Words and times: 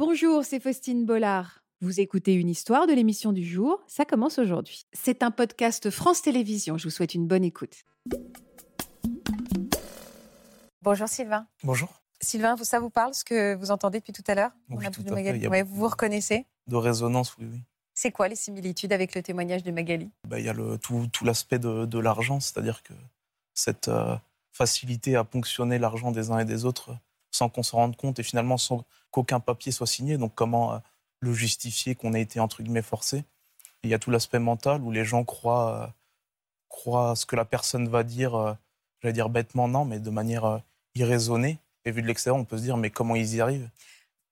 Bonjour, 0.00 0.46
c'est 0.46 0.60
Faustine 0.60 1.04
Bollard. 1.04 1.62
Vous 1.82 2.00
écoutez 2.00 2.32
une 2.32 2.48
histoire 2.48 2.86
de 2.86 2.94
l'émission 2.94 3.32
du 3.32 3.44
jour, 3.44 3.82
ça 3.86 4.06
commence 4.06 4.38
aujourd'hui. 4.38 4.86
C'est 4.94 5.22
un 5.22 5.30
podcast 5.30 5.90
France 5.90 6.22
Télévisions, 6.22 6.78
je 6.78 6.84
vous 6.84 6.90
souhaite 6.90 7.14
une 7.14 7.26
bonne 7.26 7.44
écoute. 7.44 7.84
Bonjour 10.80 11.06
Sylvain. 11.06 11.46
Bonjour. 11.64 11.90
Sylvain, 12.18 12.56
ça 12.56 12.80
vous 12.80 12.88
parle 12.88 13.12
ce 13.12 13.24
que 13.24 13.54
vous 13.56 13.70
entendez 13.70 13.98
depuis 13.98 14.14
tout 14.14 14.24
à 14.26 14.34
l'heure? 14.34 14.52
Oui, 14.70 14.86
Ouais, 15.50 15.62
vous 15.64 15.74
vous 15.76 15.88
reconnaissez? 15.88 16.46
De 16.66 16.76
résonance, 16.76 17.36
oui, 17.36 17.48
oui. 17.52 17.60
C'est 17.92 18.10
quoi 18.10 18.28
les 18.28 18.36
similitudes 18.36 18.94
avec 18.94 19.14
le 19.14 19.22
témoignage 19.22 19.64
de 19.64 19.70
Magali? 19.70 20.10
Bah, 20.26 20.38
il 20.38 20.46
y 20.46 20.48
a 20.48 20.54
le, 20.54 20.78
tout, 20.78 21.08
tout 21.12 21.26
l'aspect 21.26 21.58
de, 21.58 21.84
de 21.84 21.98
l'argent, 21.98 22.40
c'est-à-dire 22.40 22.82
que 22.82 22.94
cette 23.52 23.88
euh, 23.88 24.16
facilité 24.50 25.14
à 25.16 25.24
ponctionner 25.24 25.78
l'argent 25.78 26.10
des 26.10 26.30
uns 26.30 26.38
et 26.38 26.46
des 26.46 26.64
autres 26.64 26.96
sans 27.40 27.48
qu'on 27.48 27.62
s'en 27.62 27.78
rende 27.78 27.96
compte 27.96 28.18
et 28.18 28.22
finalement 28.22 28.58
sans 28.58 28.84
qu'aucun 29.10 29.40
papier 29.40 29.72
soit 29.72 29.86
signé. 29.86 30.18
Donc 30.18 30.34
comment 30.34 30.74
euh, 30.74 30.78
le 31.20 31.32
justifier 31.32 31.94
qu'on 31.94 32.12
a 32.12 32.18
été 32.18 32.38
entre 32.38 32.62
guillemets 32.62 32.82
forcé? 32.82 33.24
Il 33.82 33.88
y 33.88 33.94
a 33.94 33.98
tout 33.98 34.10
l'aspect 34.10 34.38
mental 34.38 34.82
où 34.82 34.90
les 34.90 35.06
gens 35.06 35.24
croient, 35.24 35.74
euh, 35.74 35.86
croient 36.68 37.16
ce 37.16 37.24
que 37.24 37.36
la 37.36 37.46
personne 37.46 37.88
va 37.88 38.02
dire, 38.02 38.34
euh, 38.34 38.52
j'allais 39.00 39.14
dire 39.14 39.30
bêtement 39.30 39.68
non, 39.68 39.86
mais 39.86 39.98
de 40.00 40.10
manière 40.10 40.44
euh, 40.44 40.58
irraisonnée. 40.94 41.58
Et 41.86 41.92
vu 41.92 42.02
de 42.02 42.06
l'extérieur, 42.06 42.38
on 42.38 42.44
peut 42.44 42.58
se 42.58 42.62
dire 42.62 42.76
mais 42.76 42.90
comment 42.90 43.16
ils 43.16 43.36
y 43.36 43.40
arrivent? 43.40 43.70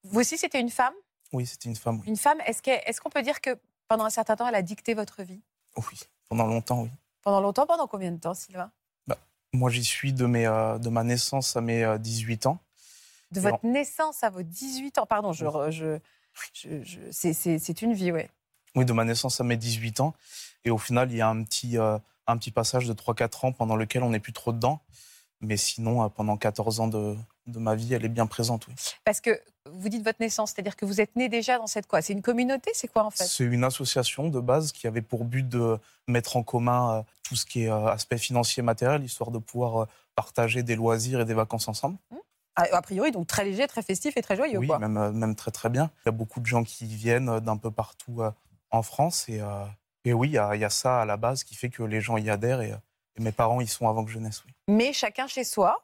Vous 0.03 0.19
aussi, 0.19 0.37
c'était 0.37 0.61
une 0.61 0.69
femme? 0.69 0.93
Oui, 1.33 1.47
c'était 1.47 1.67
une 1.67 1.75
femme, 1.75 1.99
oui. 2.01 2.07
Une 2.07 2.15
femme, 2.15 2.39
est-ce 2.45 2.61
que- 2.61 2.69
est-ce 2.87 3.01
qu'on 3.01 3.09
peut 3.09 3.23
dire 3.23 3.41
que 3.41 3.57
pendant 3.87 4.05
un 4.05 4.11
certain 4.11 4.35
temps, 4.35 4.47
elle 4.47 4.53
a 4.53 4.61
dicté 4.61 4.93
votre 4.93 5.23
vie? 5.23 5.41
Oui, 5.77 5.99
pendant 6.29 6.45
longtemps, 6.45 6.83
oui. 6.83 6.89
Pendant 7.23 7.41
longtemps 7.41 7.65
Pendant 7.65 7.87
combien 7.87 8.11
de 8.11 8.19
temps, 8.19 8.35
Sylvain? 8.35 8.71
Moi, 9.51 9.71
j'y 9.71 9.83
suis 9.83 10.13
de, 10.13 10.27
mes, 10.27 10.45
euh, 10.45 10.77
de 10.77 10.89
ma 10.89 11.03
naissance 11.03 11.57
à 11.57 11.61
mes 11.61 11.83
euh, 11.83 11.97
18 11.97 12.45
ans. 12.45 12.59
De 13.31 13.39
votre 13.39 13.65
naissance 13.65 14.23
à 14.23 14.29
vos 14.29 14.41
18 14.43 14.97
ans 14.97 15.05
Pardon, 15.05 15.33
je, 15.33 15.45
Oui. 15.45 15.51
re- 15.51 15.71
je, 15.71 15.99
je- 16.53 16.83
je- 16.83 17.11
c'est- 17.11 17.33
une 17.81 17.93
vie, 17.93 18.11
ouais. 18.11 18.29
Oui, 18.75 18.85
de 18.85 18.93
ma 18.93 19.03
naissance 19.05 19.39
à 19.39 19.43
mes 19.43 19.57
18 19.57 19.99
ans. 19.99 20.13
Et 20.65 20.69
au 20.71 20.77
final, 20.77 21.11
il 21.11 21.17
y 21.17 21.21
a 21.21 21.27
un 21.29 21.43
petit, 21.43 21.77
euh, 21.77 21.97
un 22.27 22.37
petit 22.37 22.51
passage 22.51 22.85
de 22.87 22.93
3-4 22.93 23.45
ans 23.45 23.51
pendant 23.51 23.75
lequel 23.75 24.03
on 24.03 24.09
n'est 24.09 24.19
plus 24.19 24.33
trop 24.33 24.51
dedans. 24.51 24.81
Mais 25.41 25.57
sinon, 25.57 26.03
euh, 26.03 26.09
pendant 26.09 26.35
14 26.37 26.79
ans 26.81 26.87
de, 26.87 27.15
de 27.47 27.59
ma 27.59 27.73
vie, 27.75 27.93
elle 27.93 28.03
est 28.03 28.09
bien 28.09 28.27
présente, 28.27 28.67
oui. 28.67 28.73
Parce 29.05 29.21
que 29.21 29.41
vous 29.71 29.87
dites 29.89 30.03
votre 30.03 30.19
naissance, 30.19 30.51
c'est-à-dire 30.51 30.75
que 30.75 30.85
vous 30.85 30.99
êtes 30.99 31.15
né 31.15 31.29
déjà 31.29 31.57
dans 31.57 31.67
cette 31.67 31.87
quoi? 31.87 32.01
C'est 32.01 32.11
une 32.13 32.21
communauté 32.21 32.71
C'est 32.73 32.89
quoi 32.89 33.05
en 33.05 33.09
fait? 33.09 33.23
C'est 33.23 33.45
une 33.45 33.63
association 33.63 34.27
de 34.27 34.39
base 34.41 34.71
qui 34.73 34.85
avait 34.85 35.01
pour 35.01 35.23
but 35.23 35.47
de 35.47 35.77
mettre 36.07 36.35
en 36.35 36.43
commun 36.43 36.97
euh, 36.99 37.03
tout 37.23 37.35
ce 37.37 37.45
qui 37.45 37.63
est 37.63 37.69
aspect 37.69 38.17
financier 38.17 38.61
matériel, 38.63 39.03
histoire 39.03 39.31
de 39.31 39.39
pouvoir 39.39 39.87
partager 40.15 40.61
des 40.61 40.75
loisirs 40.75 41.21
et 41.21 41.25
des 41.25 41.33
vacances 41.33 41.67
ensemble. 41.69 41.97
a, 42.11 42.17
a 42.71 42.81
priori, 42.81 43.11
donc 43.11 43.27
très 43.27 43.43
léger, 43.43 43.67
très 43.67 43.81
festif 43.81 44.17
et 44.17 44.21
très 44.21 44.35
joyeux. 44.35 44.59
Oui, 44.59 44.67
quoi. 44.67 44.79
même, 44.79 44.97
euh, 44.97 45.11
même 45.11 45.35
très 45.35 45.51
très 45.51 45.69
bien. 45.69 45.91
Il 46.05 46.07
y 46.07 46.09
a 46.09 46.11
beaucoup 46.11 46.39
de 46.39 46.45
gens 46.45 46.63
qui 46.63 46.85
viennent 46.85 47.29
euh, 47.29 47.39
d'un 47.39 47.57
peu 47.57 47.71
partout 47.71 48.21
euh, 48.21 48.31
en 48.71 48.81
France. 48.81 49.27
Et, 49.29 49.41
et 50.05 50.13
oui, 50.13 50.29
il 50.29 50.33
y, 50.33 50.37
a, 50.37 50.55
il 50.55 50.61
y 50.61 50.65
a 50.65 50.69
ça 50.69 51.01
à 51.01 51.05
la 51.05 51.17
base 51.17 51.43
qui 51.43 51.55
fait 51.55 51.69
que 51.69 51.83
les 51.83 52.01
gens 52.01 52.17
y 52.17 52.29
adhèrent. 52.29 52.61
Et, 52.61 52.73
et 53.15 53.21
mes 53.21 53.31
parents 53.31 53.61
y 53.61 53.67
sont 53.67 53.87
avant 53.89 54.05
que 54.05 54.11
je 54.11 54.19
naisse, 54.19 54.43
oui. 54.45 54.53
mais 54.67 54.93
chacun 54.93 55.27
chez 55.27 55.43
soi. 55.43 55.83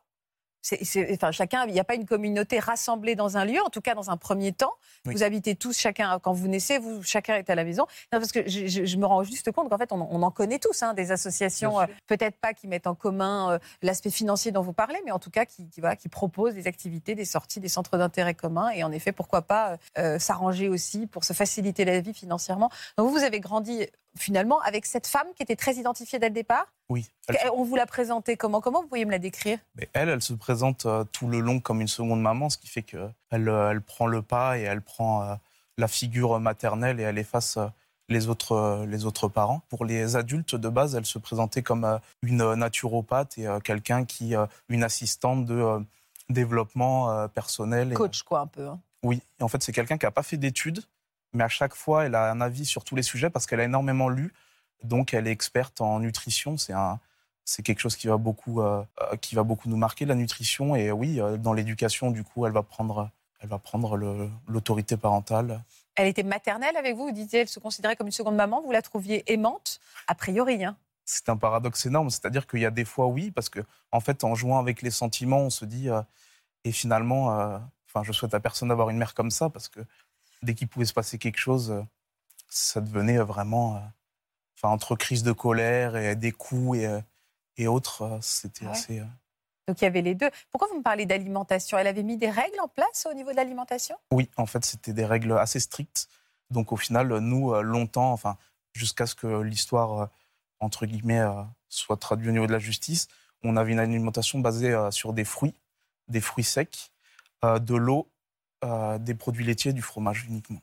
Enfin, 1.14 1.32
chacun, 1.32 1.66
il 1.68 1.74
n'y 1.74 1.80
a 1.80 1.84
pas 1.84 1.96
une 1.96 2.06
communauté 2.06 2.60
rassemblée 2.60 3.16
dans 3.16 3.38
un 3.38 3.46
lieu, 3.46 3.62
en 3.64 3.70
tout 3.70 3.82
cas 3.82 3.94
dans 3.96 4.10
un 4.10 4.18
premier 4.18 4.52
temps. 4.52 4.74
Oui. 5.06 5.14
Vous 5.14 5.24
habitez 5.24 5.56
tous, 5.56 5.78
chacun, 5.78 6.18
quand 6.20 6.34
vous 6.34 6.48
naissez, 6.48 6.80
vous, 6.80 7.04
chacun 7.04 7.36
est 7.36 7.50
à 7.50 7.56
la 7.56 7.64
maison. 7.64 7.84
Non, 8.12 8.20
parce 8.20 8.32
que 8.32 8.48
je, 8.50 8.66
je- 8.68 8.86
je 8.86 8.98
me 8.98 9.06
rends 9.06 9.24
juste 9.24 9.52
compte 9.52 9.70
qu'en 9.70 9.78
fait, 9.78 9.92
on, 9.92 10.08
on 10.10 10.22
en 10.24 10.32
connaît 10.32 10.60
tous, 10.60 10.82
hein, 10.84 10.94
des 10.94 11.12
associations, 11.12 11.80
euh, 11.80 11.86
peut-être 12.08 12.38
pas 12.40 12.54
qui 12.54 12.68
mettent 12.68 12.88
en 12.88 12.96
commun 12.96 13.52
euh, 13.52 13.60
l'aspect 13.82 14.10
financier 14.10 14.52
dont 14.52 14.62
vous 14.62 14.74
parlez, 14.74 15.00
mais 15.06 15.12
en 15.12 15.20
tout 15.20 15.30
cas 15.30 15.46
qui, 15.46 15.68
qui, 15.70 15.80
voilà, 15.82 15.96
qui 15.96 16.10
proposent 16.10 16.54
des 16.56 16.68
activités, 16.68 17.14
des 17.16 17.26
sorties, 17.26 17.60
des 17.60 17.70
centres 17.70 17.98
d'intérêt 17.98 18.34
communs. 18.34 18.70
Et 18.70 18.84
en 18.84 18.92
effet, 18.92 19.12
pourquoi 19.12 19.44
pas 19.44 19.78
euh, 19.98 20.18
s'arranger 20.20 20.70
aussi 20.70 21.06
pour 21.08 21.24
se 21.24 21.34
faciliter 21.34 21.86
la 21.86 22.00
vie 22.00 22.14
financièrement. 22.14 22.70
Donc 22.98 23.08
vous, 23.08 23.14
vous 23.14 23.24
avez 23.24 23.40
grandi 23.40 23.86
finalement 24.18 24.60
avec 24.62 24.86
cette 24.86 25.08
femme 25.08 25.28
qui 25.36 25.44
était 25.44 25.56
très 25.56 25.76
identifiée 25.76 26.20
dès 26.20 26.30
le 26.30 26.34
départ. 26.34 26.66
Oui. 26.90 27.08
Elle 27.28 27.36
se- 27.38 27.48
On 27.54 27.64
vous 27.64 27.76
l'a 27.76 27.86
présentée 27.86 28.38
comment? 28.38 28.62
Comment 28.62 28.82
vous 28.82 28.88
pourriez 28.88 29.06
me 29.06 29.12
la 29.12 29.20
décrire? 29.20 29.60
Mais 29.76 29.90
elle, 29.94 30.10
elle 30.10 30.22
se 30.22 30.34
présente 30.34 30.86
euh, 30.86 31.04
tout 31.12 31.28
le 31.28 31.40
long 31.40 31.60
comme 31.60 31.82
une 31.82 31.88
seconde 31.88 32.22
maman, 32.22 32.50
ce 32.50 32.58
qui 32.58 32.68
fait 32.68 32.84
qu'elle 32.84 33.12
elle 33.32 33.82
prend 33.82 34.08
le 34.08 34.22
pas 34.22 34.58
et 34.58 34.62
elle 34.62 34.82
prend 34.82 35.24
euh, 35.24 35.36
la 35.78 35.88
figure 35.88 36.40
maternelle 36.40 37.00
et 37.00 37.04
elle 37.04 37.18
efface 37.18 37.58
euh, 37.58 37.68
les 38.08 38.30
autres, 38.30 38.52
euh, 38.54 38.86
les 38.86 39.06
autres 39.06 39.28
parents. 39.28 39.62
Pour 39.68 39.84
les 39.84 40.16
adultes, 40.16 40.56
de 40.56 40.70
base, 40.70 40.96
elle 40.96 41.06
se 41.08 41.18
présentait 41.18 41.64
comme 41.64 41.84
euh, 41.86 41.98
une 42.22 42.54
naturopathe 42.54 43.38
et 43.40 43.48
euh, 43.48 43.60
quelqu'un 43.60 44.06
qui, 44.06 44.36
euh, 44.36 44.46
une 44.70 44.84
assistante 44.84 45.46
de 45.46 45.56
euh, 45.56 45.80
développement 46.30 47.12
euh, 47.12 47.28
personnel. 47.28 47.92
Et, 47.92 47.96
Coach, 47.96 48.24
quoi, 48.24 48.42
un 48.42 48.48
peu. 48.48 48.68
hein. 48.68 48.80
oui, 49.04 49.22
et 49.40 49.44
en 49.44 49.48
fait, 49.48 49.62
c'est 49.64 49.72
quelqu'un 49.72 49.98
qui 49.98 50.06
n'a 50.06 50.12
pas 50.12 50.24
fait 50.24 50.38
d'études, 50.38 50.84
mais 51.36 51.44
à 51.44 51.50
chaque 51.50 51.76
fois, 51.76 52.06
elle 52.06 52.16
a 52.16 52.32
un 52.32 52.42
avis 52.42 52.66
sur 52.66 52.84
tous 52.84 52.96
les 52.96 53.04
sujets 53.04 53.30
parce 53.30 53.46
qu'elle 53.46 53.60
a 53.60 53.66
énormément 53.66 54.10
lu. 54.10 54.34
Donc, 54.84 55.14
elle 55.14 55.28
est 55.28 55.32
experte 55.32 55.82
en 55.82 56.00
nutrition. 56.00 56.58
C'est 56.58 56.74
un, 56.74 57.00
c'est 57.44 57.64
quelque 57.64 57.80
chose 57.80 57.96
qui 57.96 58.08
va 58.08 58.18
beaucoup, 58.18 58.62
euh, 58.62 58.84
euh, 59.02 59.16
qui 59.18 59.36
va 59.36 59.44
beaucoup 59.44 59.70
nous 59.70 59.78
marquer 59.78 60.06
la 60.06 60.16
nutrition. 60.16 60.76
Et 60.76 60.92
oui, 60.92 61.20
euh, 61.20 61.38
dans 61.38 61.54
l'éducation, 61.54 62.12
du 62.12 62.24
coup, 62.24 62.46
elle 62.46 62.54
va 62.54 62.64
prendre, 62.64 63.10
elle 63.40 63.50
va 63.50 63.60
prendre 63.60 63.98
l'autorité 64.48 64.98
parentale. 64.98 65.64
Elle 65.96 66.08
était 66.08 66.24
maternelle 66.24 66.76
avec 66.76 66.96
vous 66.96 67.06
Vous 67.06 67.12
disiez, 67.12 67.42
elle 67.42 67.48
se 67.48 67.60
considérait 67.60 67.96
comme 67.96 68.08
une 68.08 68.14
seconde 68.14 68.36
maman. 68.36 68.62
Vous 68.62 68.72
la 68.72 68.82
trouviez 68.82 69.32
aimante? 69.32 69.80
A 70.08 70.16
priori, 70.16 70.64
hein. 70.66 70.76
C'est 71.06 71.30
un 71.30 71.38
paradoxe 71.38 71.86
énorme. 71.86 72.10
C'est-à-dire 72.10 72.48
qu'il 72.48 72.60
y 72.60 72.66
a 72.66 72.72
des 72.72 72.86
fois, 72.86 73.08
oui, 73.08 73.32
parce 73.32 73.50
que 73.50 73.60
en 73.92 74.00
fait, 74.00 74.24
en 74.24 74.36
jouant 74.36 74.60
avec 74.60 74.82
les 74.82 74.90
sentiments, 74.90 75.42
on 75.42 75.50
se 75.52 75.64
dit, 75.64 75.90
euh, 75.90 76.02
et 76.64 76.72
finalement, 76.72 77.40
euh, 77.40 77.60
enfin, 77.88 78.04
je 78.04 78.12
souhaite 78.12 78.34
à 78.34 78.40
personne 78.40 78.70
d'avoir 78.70 78.90
une 78.90 78.98
mère 78.98 79.14
comme 79.14 79.32
ça, 79.32 79.50
parce 79.50 79.70
que 79.70 79.82
dès 80.46 80.54
qu'il 80.56 80.68
pouvait 80.68 80.86
se 80.86 80.94
passer 80.94 81.18
quelque 81.18 81.40
chose, 81.40 81.72
euh, 81.72 81.82
ça 82.48 82.80
devenait 82.80 83.18
vraiment, 83.18 83.76
euh, 83.76 83.80
enfin, 84.58 84.70
entre 84.74 84.96
crise 84.96 85.24
de 85.24 85.32
colère 85.32 85.98
et 85.98 86.16
des 86.16 86.32
coups 86.32 86.78
et, 86.78 86.86
euh, 86.88 87.02
et 87.58 87.68
autres, 87.68 88.04
euh, 88.04 88.18
c'était 88.22 88.66
ouais. 88.66 88.72
assez. 88.72 89.00
euh, 89.00 89.06
Donc 89.68 89.82
il 89.82 89.84
y 89.84 89.88
avait 89.88 90.02
les 90.02 90.16
deux. 90.16 90.30
Pourquoi 90.52 90.68
vous 90.70 90.78
me 90.78 90.84
parlez 90.84 91.06
d'alimentation? 91.06 91.78
Elle 91.78 91.88
avait 91.88 92.04
mis 92.04 92.18
des 92.18 92.30
règles 92.30 92.60
en 92.62 92.68
place 92.68 93.08
au 93.10 93.14
niveau 93.14 93.32
de 93.32 93.36
l'alimentation? 93.36 93.98
Oui, 94.12 94.30
en 94.38 94.46
fait, 94.46 94.64
c'était 94.64 94.94
des 94.94 95.06
règles 95.06 95.34
assez 95.38 95.60
strictes. 95.60 96.08
Donc, 96.52 96.72
au 96.72 96.78
final, 96.78 97.08
nous, 97.18 97.54
euh, 97.54 97.62
longtemps, 97.62 98.12
enfin, 98.14 98.38
jusqu'à 98.74 99.08
ce 99.08 99.16
que 99.16 99.42
l'histoire, 99.42 100.02
euh, 100.02 100.06
entre 100.60 100.86
guillemets, 100.86 101.22
euh, 101.22 101.42
soit 101.70 101.98
traduite 101.98 102.30
au 102.30 102.34
niveau 102.34 102.48
de 102.48 102.52
la 102.52 102.60
justice, 102.60 103.08
on 103.44 103.58
avait 103.58 103.72
une 103.74 103.80
alimentation 103.80 104.40
basée 104.40 104.72
euh, 104.72 104.92
sur 104.92 105.14
des 105.14 105.26
fruits, 105.26 105.56
des 106.08 106.22
fruits 106.22 106.44
secs, 106.44 106.92
euh, 107.44 107.58
de 107.60 107.76
l'eau, 107.76 108.08
euh, 108.64 108.98
des 108.98 109.16
produits 109.16 109.46
laitiers, 109.46 109.74
du 109.74 109.82
fromage 109.82 110.26
uniquement. 110.28 110.62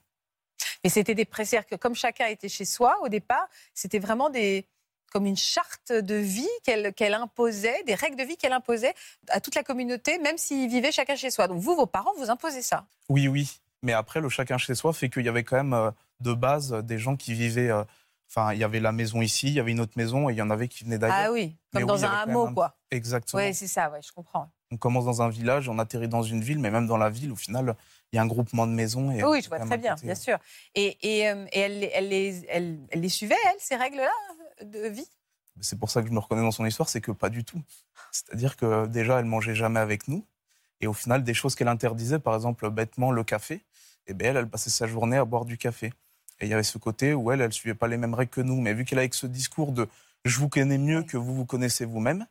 Et 0.84 0.88
c'était 0.88 1.14
des 1.14 1.24
précères 1.24 1.66
que, 1.66 1.76
comme 1.76 1.94
chacun 1.94 2.26
était 2.26 2.48
chez 2.48 2.64
soi 2.64 2.98
au 3.02 3.08
départ, 3.08 3.46
c'était 3.74 3.98
vraiment 3.98 4.30
des 4.30 4.66
comme 5.12 5.26
une 5.26 5.36
charte 5.36 5.92
de 5.92 6.14
vie 6.14 6.48
qu'elle 6.64 6.94
qu'elle 6.94 7.12
imposait, 7.12 7.82
des 7.84 7.94
règles 7.94 8.16
de 8.16 8.24
vie 8.24 8.36
qu'elle 8.38 8.54
imposait 8.54 8.94
à 9.28 9.40
toute 9.40 9.54
la 9.54 9.62
communauté, 9.62 10.18
même 10.18 10.38
s'ils 10.38 10.70
vivaient 10.70 10.90
chacun 10.90 11.16
chez 11.16 11.30
soi. 11.30 11.48
Donc 11.48 11.60
vous, 11.60 11.76
vos 11.76 11.86
parents, 11.86 12.12
vous 12.16 12.30
imposez 12.30 12.62
ça. 12.62 12.86
Oui, 13.10 13.28
oui. 13.28 13.60
Mais 13.82 13.92
après, 13.92 14.20
le 14.20 14.28
chacun 14.30 14.56
chez 14.58 14.74
soi 14.74 14.92
fait 14.94 15.10
qu'il 15.10 15.24
y 15.24 15.28
avait 15.28 15.44
quand 15.44 15.56
même 15.56 15.74
euh, 15.74 15.90
de 16.20 16.32
base 16.32 16.72
euh, 16.72 16.82
des 16.82 16.98
gens 16.98 17.16
qui 17.16 17.34
vivaient. 17.34 17.70
Enfin, 18.30 18.54
il 18.54 18.58
y 18.60 18.64
avait 18.64 18.80
la 18.80 18.92
maison 18.92 19.20
ici, 19.20 19.48
il 19.48 19.54
y 19.54 19.60
avait 19.60 19.72
une 19.72 19.80
autre 19.80 19.92
maison 19.96 20.30
et 20.30 20.32
il 20.32 20.36
y 20.36 20.42
en 20.42 20.48
avait 20.48 20.66
qui 20.68 20.84
venaient 20.84 20.96
d'ailleurs. 20.98 21.26
Ah 21.28 21.32
oui, 21.32 21.54
Mais 21.74 21.82
comme 21.82 21.90
oui, 21.90 22.00
dans 22.00 22.04
un 22.06 22.10
hameau, 22.10 22.46
un- 22.46 22.54
quoi. 22.54 22.78
Exactement. 22.90 23.42
Oui, 23.42 23.52
c'est 23.52 23.66
ça, 23.66 23.90
ouais, 23.90 24.00
je 24.00 24.10
comprends. 24.12 24.50
On 24.72 24.78
commence 24.78 25.04
dans 25.04 25.20
un 25.20 25.28
village, 25.28 25.68
on 25.68 25.78
atterrit 25.78 26.08
dans 26.08 26.22
une 26.22 26.40
ville, 26.40 26.58
mais 26.58 26.70
même 26.70 26.86
dans 26.86 26.96
la 26.96 27.10
ville, 27.10 27.30
au 27.30 27.36
final, 27.36 27.76
il 28.10 28.16
y 28.16 28.18
a 28.18 28.22
un 28.22 28.26
groupement 28.26 28.66
de 28.66 28.72
maisons. 28.72 29.10
Et 29.12 29.22
Oui, 29.22 29.42
je 29.42 29.48
vois 29.50 29.60
très 29.60 29.76
bien, 29.76 29.96
bien 30.02 30.14
sûr. 30.14 30.38
Et, 30.74 30.96
et, 31.02 31.28
euh, 31.28 31.44
et 31.52 31.60
elle, 31.60 31.90
elle, 31.92 32.08
les, 32.08 32.46
elle, 32.48 32.78
elle 32.90 33.00
les 33.02 33.08
suivait, 33.10 33.36
elle, 33.50 33.56
ces 33.58 33.76
règles-là 33.76 34.10
de 34.64 34.88
vie? 34.88 35.06
C'est 35.60 35.78
pour 35.78 35.90
ça 35.90 36.00
que 36.00 36.08
je 36.08 36.12
me 36.14 36.18
reconnais 36.18 36.40
dans 36.40 36.50
son 36.50 36.64
histoire, 36.64 36.88
c'est 36.88 37.02
que 37.02 37.12
pas 37.12 37.28
du 37.28 37.44
tout. 37.44 37.60
C'est-à-dire 38.12 38.56
que 38.56 38.86
déjà, 38.86 39.18
elle 39.18 39.26
mangeait 39.26 39.54
jamais 39.54 39.78
avec 39.78 40.08
nous. 40.08 40.24
Et 40.80 40.86
au 40.86 40.94
final, 40.94 41.22
des 41.22 41.34
choses 41.34 41.54
qu'elle 41.54 41.68
interdisait, 41.68 42.18
par 42.18 42.34
exemple, 42.34 42.70
bêtement, 42.70 43.12
le 43.12 43.24
café, 43.24 43.60
et 44.06 44.14
bien 44.14 44.30
elle, 44.30 44.38
elle 44.38 44.48
passait 44.48 44.70
sa 44.70 44.86
journée 44.86 45.18
à 45.18 45.26
boire 45.26 45.44
du 45.44 45.58
café. 45.58 45.92
Et 46.40 46.46
il 46.46 46.48
y 46.48 46.54
avait 46.54 46.62
ce 46.62 46.78
côté 46.78 47.12
où 47.12 47.30
elle, 47.30 47.42
elle 47.42 47.52
suivait 47.52 47.74
pas 47.74 47.88
les 47.88 47.98
mêmes 47.98 48.14
règles 48.14 48.30
que 48.30 48.40
nous. 48.40 48.58
Mais 48.58 48.72
vu 48.72 48.86
qu'elle 48.86 48.98
avait 48.98 49.10
ce 49.12 49.26
discours 49.26 49.72
de 49.72 49.86
je 50.24 50.38
vous 50.38 50.48
connais 50.48 50.78
mieux 50.78 51.02
que 51.02 51.18
vous 51.18 51.34
vous 51.34 51.44
connaissez 51.44 51.84
vous-même, 51.84 52.26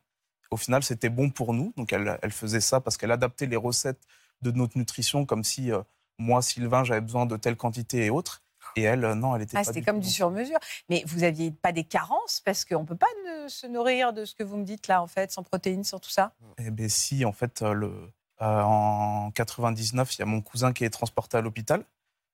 au 0.52 0.58
final, 0.58 0.84
c'était 0.84 1.10
bon 1.10 1.30
pour 1.30 1.54
nous. 1.54 1.74
Donc 1.78 1.94
elle, 1.94 2.20
elle 2.22 2.32
faisait 2.32 2.62
ça 2.62 2.80
parce 2.82 2.98
qu'elle 2.98 3.12
adaptait 3.12 3.46
les 3.48 3.56
recettes 3.56 4.02
de 4.42 4.52
notre 4.52 4.78
nutrition 4.78 5.26
comme 5.26 5.44
si 5.44 5.72
euh, 5.72 5.82
moi, 6.20 6.42
Sylvain, 6.42 6.84
j'avais 6.84 7.02
besoin 7.02 7.26
de 7.26 7.38
telle 7.38 7.56
quantité 7.56 8.06
et 8.06 8.10
autres. 8.10 8.44
Et 8.76 8.84
elle, 8.84 9.04
euh, 9.04 9.16
non, 9.16 9.36
elle 9.36 9.42
était 9.42 9.58
Ah, 9.58 9.62
pas 9.62 9.64
c'était 9.66 9.82
comme 9.82 10.00
du 10.00 10.10
sur-mesure. 10.10 10.60
Mais 10.90 11.04
vous 11.08 11.20
n'aviez 11.22 11.52
pas 11.52 11.72
des 11.72 11.84
carences 11.84 12.42
parce 12.46 12.64
qu'on 12.66 12.82
ne 12.82 12.86
peut 12.86 12.96
pas 12.96 13.08
ne- 13.28 13.48
se 13.48 13.66
nourrir 13.68 14.14
de 14.14 14.24
ce 14.26 14.36
que 14.36 14.44
vous 14.44 14.58
me 14.58 14.64
dites 14.64 14.88
là, 14.88 15.02
en 15.02 15.08
fait, 15.08 15.32
sans 15.32 15.44
protéines, 15.44 15.84
sans 15.84 16.00
tout 16.00 16.10
ça? 16.10 16.34
Eh 16.58 16.70
bien, 16.72 16.88
si, 16.88 17.26
en 17.26 17.32
fait, 17.34 17.62
euh, 17.62 17.74
le, 17.74 17.92
en 18.40 19.32
99, 19.32 20.16
il 20.16 20.20
y 20.20 20.22
a 20.22 20.26
mon 20.26 20.42
cousin 20.42 20.74
qui 20.74 20.84
est 20.84 20.90
transporté 20.90 21.38
à 21.38 21.42
l'hôpital, 21.42 21.84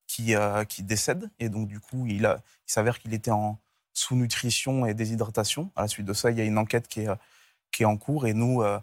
qui, 0.07 0.33
qui 0.69 0.83
décède. 0.83 1.29
Et 1.39 1.49
donc, 1.49 1.67
du 1.67 1.79
coup, 1.79 2.05
il, 2.07 2.25
a, 2.25 2.41
il 2.67 2.71
s'avère 2.71 2.99
qu'il 2.99 3.13
était 3.13 3.31
en 3.31 3.59
sous-nutrition 3.93 4.85
et 4.85 4.93
déshydratation. 4.93 5.71
À 5.75 5.81
la 5.81 5.87
suite 5.87 6.05
de 6.05 6.13
ça, 6.13 6.31
il 6.31 6.37
y 6.37 6.41
a 6.41 6.45
une 6.45 6.57
enquête 6.57 6.87
qui 6.87 7.01
est, 7.01 7.09
en 7.85 7.97
cours. 7.97 8.27
Et 8.27 8.33
nous, 8.33 8.61
euh, 8.61 8.79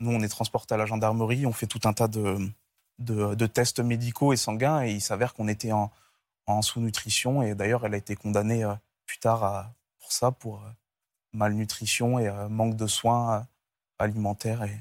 nous, 0.00 0.10
on 0.12 0.20
est 0.20 0.28
transporté 0.28 0.74
à 0.74 0.76
la 0.76 0.86
gendarmerie. 0.86 1.46
On 1.46 1.52
fait 1.52 1.66
tout 1.66 1.80
un 1.84 1.92
tas 1.92 2.08
de, 2.08 3.46
tests 3.46 3.80
médicaux 3.80 4.32
et 4.32 4.36
sanguins, 4.36 4.82
et 4.82 4.92
il 4.92 5.00
s'avère 5.00 5.34
qu'on 5.34 5.48
était 5.48 5.72
en, 5.72 5.90
sous-nutrition, 6.60 7.42
et 7.42 7.54
d'ailleurs, 7.54 7.86
elle 7.86 7.94
a 7.94 7.96
été 7.96 8.14
condamnée 8.14 8.62
plus 9.06 9.18
tard 9.18 9.70
pour 10.00 10.12
ça, 10.12 10.32
pour 10.32 10.62
malnutrition 11.32 12.18
et 12.18 12.30
manque 12.50 12.76
de 12.76 12.86
soins 12.86 13.46
alimentaires. 13.98 14.62
Et... 14.64 14.76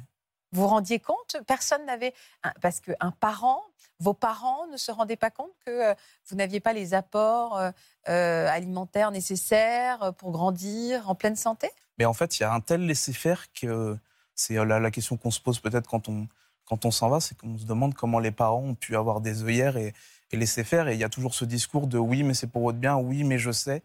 Vous 0.52 0.68
rendiez 0.68 1.00
compte? 1.00 1.38
Personne 1.48 1.86
n'avait... 1.86 2.14
Parce 2.62 2.82
qu'un 2.82 3.12
parent 3.12 3.64
vos 4.02 4.14
parents 4.16 4.66
ne 4.68 4.78
se 4.78 4.92
rendaient 4.92 5.16
pas 5.16 5.30
compte 5.30 5.52
que 5.64 5.92
euh, 5.92 5.94
vous 6.26 6.36
n'aviez 6.36 6.60
pas 6.60 6.74
les 6.74 6.96
apports 6.96 7.58
euh, 7.58 7.70
euh, 8.10 8.48
alimentaires 8.50 9.12
nécessaires 9.12 10.14
pour 10.18 10.32
grandir 10.32 11.08
en 11.08 11.16
pleine 11.16 11.36
santé? 11.36 11.70
Mais 11.98 12.06
en 12.06 12.14
fait, 12.14 12.40
il 12.40 12.44
y 12.44 12.46
a 12.46 12.54
un 12.54 12.62
tel 12.62 12.86
laisser-faire 12.86 13.52
que 13.54 13.98
c'est 14.36 14.56
la, 14.56 14.92
question 14.92 15.18
qu'on 15.18 15.32
se 15.32 15.40
pose 15.40 15.60
peut-être 15.60 15.88
quand 15.88 16.10
on, 16.10 16.28
quand 16.66 16.86
on 16.86 16.92
s'en 16.92 17.10
va, 17.10 17.20
c'est 17.20 17.38
qu'on 17.38 17.58
se 17.58 17.66
demande 17.66 17.94
comment 17.94 18.20
les 18.20 18.32
parents 18.32 18.64
ont 18.64 18.76
pu 18.76 18.96
avoir 18.96 19.22
des 19.22 19.44
œillères 19.44 19.78
et, 19.78 19.94
laisser 20.34 20.64
faire. 20.64 20.88
Et 20.88 20.94
il 20.94 21.00
y 21.00 21.04
a 21.04 21.10
toujours 21.10 21.34
ce 21.34 21.44
discours 21.44 21.88
de 21.88 21.98
oui, 21.98 22.24
mais 22.24 22.34
c'est 22.34 22.48
pour 22.48 22.62
votre 22.62 22.78
bien, 22.78 22.96
oui, 22.96 23.26
mais 23.26 23.38
je 23.38 23.52
sais, 23.52 23.84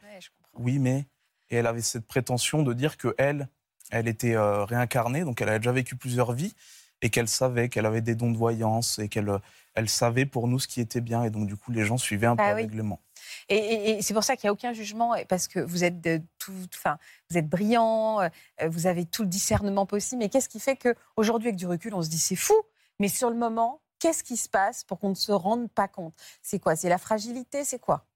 oui, 0.55 0.79
mais. 0.79 1.07
Et 1.51 1.57
elle 1.57 1.67
avait 1.67 1.83
cette 1.83 2.07
prétention 2.07 2.63
de 2.63 2.73
dire 2.73 2.97
que 2.97 3.15
elle, 3.19 3.49
elle 3.91 4.07
était 4.07 4.37
réincarnée, 4.37 5.23
donc 5.23 5.41
elle 5.41 5.49
avait 5.49 5.59
déjà 5.59 5.73
vécu 5.73 5.97
plusieurs 5.97 6.33
vies 6.33 6.55
et 7.03 7.11
qu'elle 7.11 7.29
savait 7.29 7.69
qu'elle 7.69 7.87
avait 7.87 8.01
des 8.01 8.15
dons 8.15 8.31
de 8.31 8.37
voyance 8.37 8.99
et 8.99 9.09
qu'elle 9.09 9.41
elle 9.75 9.89
savait 9.89 10.27
pour 10.27 10.49
nous 10.49 10.59
ce 10.59 10.67
qui 10.67 10.81
était 10.81 11.01
bien. 11.01 11.23
Et 11.23 11.31
donc, 11.31 11.47
du 11.47 11.57
coup, 11.57 11.71
les 11.71 11.85
gens 11.85 11.99
suivaient 11.99 12.27
un 12.27 12.35
peu 12.35 12.43
ah 12.43 12.51
le 12.51 12.57
règlement. 12.57 13.01
Et, 13.49 14.01
c'est 14.03 14.15
pour 14.15 14.25
ça 14.25 14.37
qu'il 14.37 14.47
n'y 14.47 14.51
a 14.51 14.53
aucun 14.53 14.73
jugement, 14.73 15.15
parce 15.29 15.49
que 15.49 15.61
vous 15.61 15.85
êtes, 15.85 16.01
de 16.01 16.21
tout, 16.39 16.53
enfin, 16.75 16.99
vous 17.31 17.39
êtes 17.39 17.49
brillant, 17.49 18.21
euh, 18.21 18.29
vous 18.69 18.87
avez 18.87 19.05
tout 19.05 19.23
le 19.23 19.29
discernement 19.29 19.87
possible. 19.87 20.21
Mais 20.21 20.29
qu'est-ce 20.29 20.49
qui 20.49 20.61
fait 20.61 20.77
qu'aujourd'hui, 20.77 21.49
avec 21.49 21.57
du 21.57 21.67
recul, 21.67 21.95
on 21.95 22.03
se 22.03 22.09
dit 22.09 22.19
c'est 22.19 22.37
fou? 22.37 22.55
Mais 22.99 23.09
sur 23.09 23.31
le 23.31 23.37
moment, 23.37 23.81
qu'est-ce 23.99 24.25
qui 24.25 24.37
se 24.37 24.49
passe 24.49 24.85
pour 24.85 24.99
qu'on 24.99 25.11
ne 25.11 25.15
se 25.15 25.33
rende 25.33 25.71
pas 25.71 25.89
compte? 25.89 26.15
C'est 26.43 26.59
quoi? 26.59 26.77
C'est 26.77 26.89
la 26.89 26.99
fragilité? 26.99 27.65
C'est 27.65 27.79
quoi? 27.79 28.07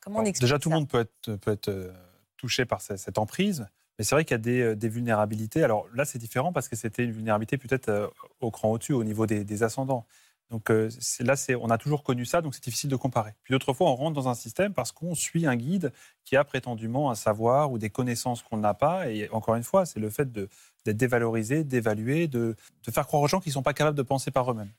Comment 0.00 0.20
on 0.20 0.24
explique 0.24 0.42
Déjà, 0.42 0.58
tout 0.58 0.70
le 0.70 0.76
monde 0.76 0.88
peut 0.88 1.00
être, 1.00 1.36
peut 1.36 1.52
être 1.52 1.68
euh, 1.68 1.92
touché 2.36 2.64
par 2.64 2.80
cette 2.80 3.18
emprise. 3.18 3.66
Mais 3.98 4.04
c'est 4.04 4.14
vrai 4.14 4.24
qu'il 4.24 4.34
y 4.34 4.36
a 4.36 4.38
des, 4.38 4.60
euh, 4.62 4.76
des, 4.76 4.88
vulnérabilités. 4.88 5.62
Alors 5.62 5.86
là, 5.94 6.04
c'est 6.04 6.18
différent 6.18 6.52
parce 6.52 6.68
que 6.68 6.76
c'était 6.76 7.04
une 7.04 7.12
vulnérabilité 7.12 7.58
peut-être 7.58 8.12
au 8.40 8.50
cran 8.50 8.70
au-dessus, 8.70 8.94
au 8.94 9.04
niveau 9.04 9.26
des, 9.26 9.44
des 9.44 9.62
ascendants. 9.62 10.06
Donc 10.50 10.70
euh, 10.70 10.90
là, 11.20 11.34
on 11.60 11.70
a 11.70 11.78
toujours 11.78 12.02
connu 12.02 12.24
ça, 12.24 12.40
donc 12.42 12.54
c'est 12.54 12.64
difficile 12.64 12.90
de 12.90 12.96
comparer. 12.96 13.34
Puis 13.44 13.52
d'autres 13.52 13.72
fois, 13.72 13.90
on 13.90 13.94
rentre 13.94 14.14
dans 14.14 14.28
un 14.28 14.34
système 14.34 14.74
parce 14.74 14.90
qu'on 14.90 15.14
suit 15.14 15.46
un 15.46 15.56
guide 15.56 15.92
qui 16.24 16.36
a 16.36 16.42
prétendument 16.44 17.10
un 17.10 17.14
savoir 17.14 17.70
ou 17.70 17.78
des 17.78 17.90
connaissances 17.90 18.42
qu'on 18.42 18.56
n'a 18.56 18.74
pas. 18.74 19.10
Et 19.10 19.28
encore 19.30 19.54
une 19.54 19.62
fois, 19.62 19.86
c'est 19.86 20.00
le 20.00 20.10
fait 20.10 20.32
d'être 20.32 20.96
dévalorisé, 20.96 21.62
d'évaluer, 21.62 22.26
de, 22.26 22.56
de, 22.84 22.90
faire 22.90 23.06
croire 23.06 23.22
aux 23.22 23.28
gens 23.28 23.40
qu'ils 23.40 23.50
ne 23.50 23.54
sont 23.54 23.62
pas 23.62 23.74
capables 23.74 23.96
de 23.96 24.02
penser 24.02 24.32
par 24.32 24.50
eux-mêmes. 24.50 24.72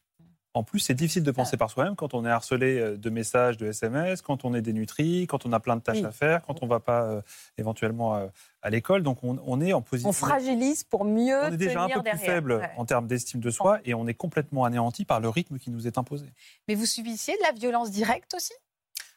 En 0.53 0.63
plus, 0.63 0.79
c'est 0.79 0.93
difficile 0.93 1.23
de 1.23 1.31
penser 1.31 1.55
par 1.55 1.69
soi-même 1.69 1.95
quand 1.95 2.13
on 2.13 2.25
est 2.25 2.29
harcelé 2.29 2.77
euh, 2.77 2.97
de 2.97 3.09
messages, 3.09 3.55
de 3.55 3.67
SMS, 3.67 4.21
quand 4.21 4.43
on 4.43 4.53
est 4.53 4.61
dénutri, 4.61 5.25
quand 5.27 5.45
on 5.45 5.53
a 5.53 5.61
plein 5.61 5.77
de 5.77 5.81
tâches 5.81 6.03
à 6.03 6.11
faire, 6.11 6.41
quand 6.45 6.61
on 6.61 6.65
ne 6.65 6.69
va 6.69 6.81
pas 6.81 7.03
euh, 7.03 7.21
éventuellement 7.57 8.17
euh, 8.17 8.27
à 8.61 8.69
l'école. 8.69 9.01
Donc, 9.01 9.19
on, 9.23 9.61
est 9.61 9.71
en 9.71 9.81
position. 9.81 10.09
On 10.09 10.13
fragilise 10.13 10.83
pour 10.83 11.05
mieux. 11.05 11.41
On 11.43 11.53
est 11.53 11.57
déjà 11.57 11.83
un 11.83 11.89
peu 11.89 12.03
plus 12.03 12.17
faible 12.17 12.69
en 12.75 12.83
termes 12.85 13.07
d'estime 13.07 13.39
de 13.39 13.49
soi 13.49 13.79
et 13.85 13.93
on 13.93 14.07
est 14.07 14.13
complètement 14.13 14.65
anéanti 14.65 15.05
par 15.05 15.21
le 15.21 15.29
rythme 15.29 15.57
qui 15.57 15.71
nous 15.71 15.87
est 15.87 15.97
imposé. 15.97 16.25
Mais 16.67 16.75
vous 16.75 16.85
subissiez 16.85 17.33
de 17.35 17.43
la 17.43 17.53
violence 17.53 17.89
directe 17.89 18.33
aussi? 18.33 18.53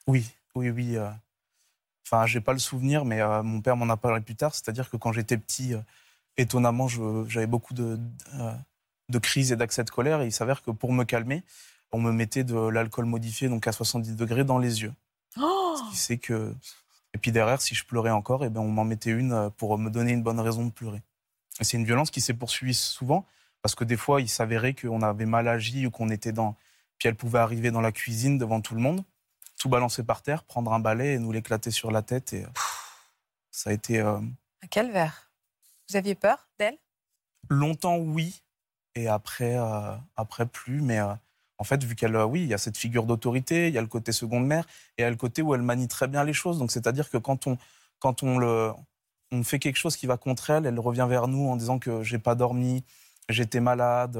Oui, 0.06 0.24
oui, 0.54 0.70
oui. 0.70 0.96
Enfin, 2.06 2.26
j'ai 2.26 2.40
pas 2.40 2.52
le 2.52 2.58
souvenir, 2.60 3.04
mais 3.04 3.20
mon 3.42 3.60
père 3.60 3.76
m'en 3.76 3.92
a 3.92 3.96
parlé 3.96 4.20
plus 4.20 4.36
tard. 4.36 4.54
C'est-à-dire 4.54 4.88
que 4.88 4.96
quand 4.96 5.12
j'étais 5.12 5.36
petit, 5.36 5.74
étonnamment, 6.36 6.86
j'avais 7.26 7.48
beaucoup 7.48 7.74
de 7.74 7.98
de 8.34 8.50
crise 9.18 9.52
et 9.52 9.56
d'accès 9.56 9.84
de 9.84 9.90
colère. 9.90 10.22
Et 10.22 10.26
il 10.26 10.32
s'avère 10.32 10.62
que 10.62 10.70
pour 10.70 10.92
me 10.92 11.04
calmer, 11.04 11.42
on 11.92 12.00
me 12.00 12.12
mettait 12.12 12.44
de 12.44 12.56
l'alcool 12.56 13.04
modifié, 13.04 13.48
donc 13.48 13.66
à 13.66 13.72
70 13.72 14.16
degrés, 14.16 14.44
dans 14.44 14.58
les 14.58 14.82
yeux. 14.82 14.92
Oh 15.40 15.76
Ce 15.76 15.90
qui 15.90 15.96
fait 15.96 16.18
que. 16.18 16.54
Et 17.14 17.18
puis 17.18 17.30
derrière, 17.30 17.60
si 17.60 17.74
je 17.74 17.84
pleurais 17.84 18.10
encore, 18.10 18.44
eh 18.44 18.50
ben 18.50 18.60
on 18.60 18.68
m'en 18.68 18.84
mettait 18.84 19.10
une 19.10 19.32
euh, 19.32 19.50
pour 19.50 19.78
me 19.78 19.88
donner 19.88 20.12
une 20.12 20.22
bonne 20.22 20.40
raison 20.40 20.64
de 20.66 20.72
pleurer. 20.72 21.02
Et 21.60 21.64
c'est 21.64 21.76
une 21.76 21.84
violence 21.84 22.10
qui 22.10 22.20
s'est 22.20 22.34
poursuivie 22.34 22.74
souvent, 22.74 23.24
parce 23.62 23.76
que 23.76 23.84
des 23.84 23.96
fois, 23.96 24.20
il 24.20 24.28
s'avérait 24.28 24.74
qu'on 24.74 25.02
avait 25.02 25.26
mal 25.26 25.46
agi 25.46 25.86
ou 25.86 25.90
qu'on 25.90 26.10
était 26.10 26.32
dans. 26.32 26.56
Puis 26.98 27.08
elle 27.08 27.14
pouvait 27.14 27.38
arriver 27.38 27.70
dans 27.70 27.80
la 27.80 27.92
cuisine 27.92 28.38
devant 28.38 28.60
tout 28.60 28.74
le 28.74 28.80
monde, 28.80 29.04
tout 29.58 29.68
balancer 29.68 30.02
par 30.02 30.22
terre, 30.22 30.42
prendre 30.42 30.72
un 30.72 30.80
balai 30.80 31.14
et 31.14 31.18
nous 31.18 31.30
l'éclater 31.30 31.70
sur 31.70 31.92
la 31.92 32.02
tête. 32.02 32.32
Et 32.32 32.44
ça 33.52 33.70
a 33.70 33.72
été. 33.72 34.00
Euh, 34.00 34.18
un 34.62 34.66
calvaire. 34.68 35.30
Vous 35.88 35.96
aviez 35.96 36.16
peur 36.16 36.48
d'elle? 36.58 36.78
Longtemps, 37.48 37.96
oui 37.96 38.42
et 38.94 39.08
après, 39.08 39.56
euh, 39.56 39.94
après 40.16 40.46
plus. 40.46 40.80
Mais 40.80 40.98
euh, 40.98 41.12
en 41.58 41.64
fait, 41.64 41.82
vu 41.84 41.94
qu'elle, 41.94 42.16
euh, 42.16 42.24
oui, 42.24 42.42
il 42.42 42.48
y 42.48 42.54
a 42.54 42.58
cette 42.58 42.76
figure 42.76 43.04
d'autorité, 43.04 43.68
il 43.68 43.74
y 43.74 43.78
a 43.78 43.80
le 43.80 43.86
côté 43.86 44.12
seconde 44.12 44.46
mère, 44.46 44.64
et 44.96 45.02
il 45.02 45.02
y 45.02 45.04
a 45.04 45.10
le 45.10 45.16
côté 45.16 45.42
où 45.42 45.54
elle 45.54 45.62
manie 45.62 45.88
très 45.88 46.08
bien 46.08 46.24
les 46.24 46.32
choses. 46.32 46.58
Donc, 46.58 46.70
c'est-à-dire 46.70 47.10
que 47.10 47.18
quand 47.18 47.46
on, 47.46 47.58
quand 47.98 48.22
on 48.22 48.38
le, 48.38 48.72
on 49.32 49.42
fait 49.42 49.58
quelque 49.58 49.76
chose 49.76 49.96
qui 49.96 50.06
va 50.06 50.16
contre 50.16 50.50
elle, 50.50 50.66
elle 50.66 50.78
revient 50.78 51.06
vers 51.08 51.28
nous 51.28 51.48
en 51.48 51.56
disant 51.56 51.78
que 51.78 52.02
j'ai 52.02 52.18
pas 52.18 52.34
dormi, 52.34 52.84
j'étais 53.28 53.60
malade, 53.60 54.18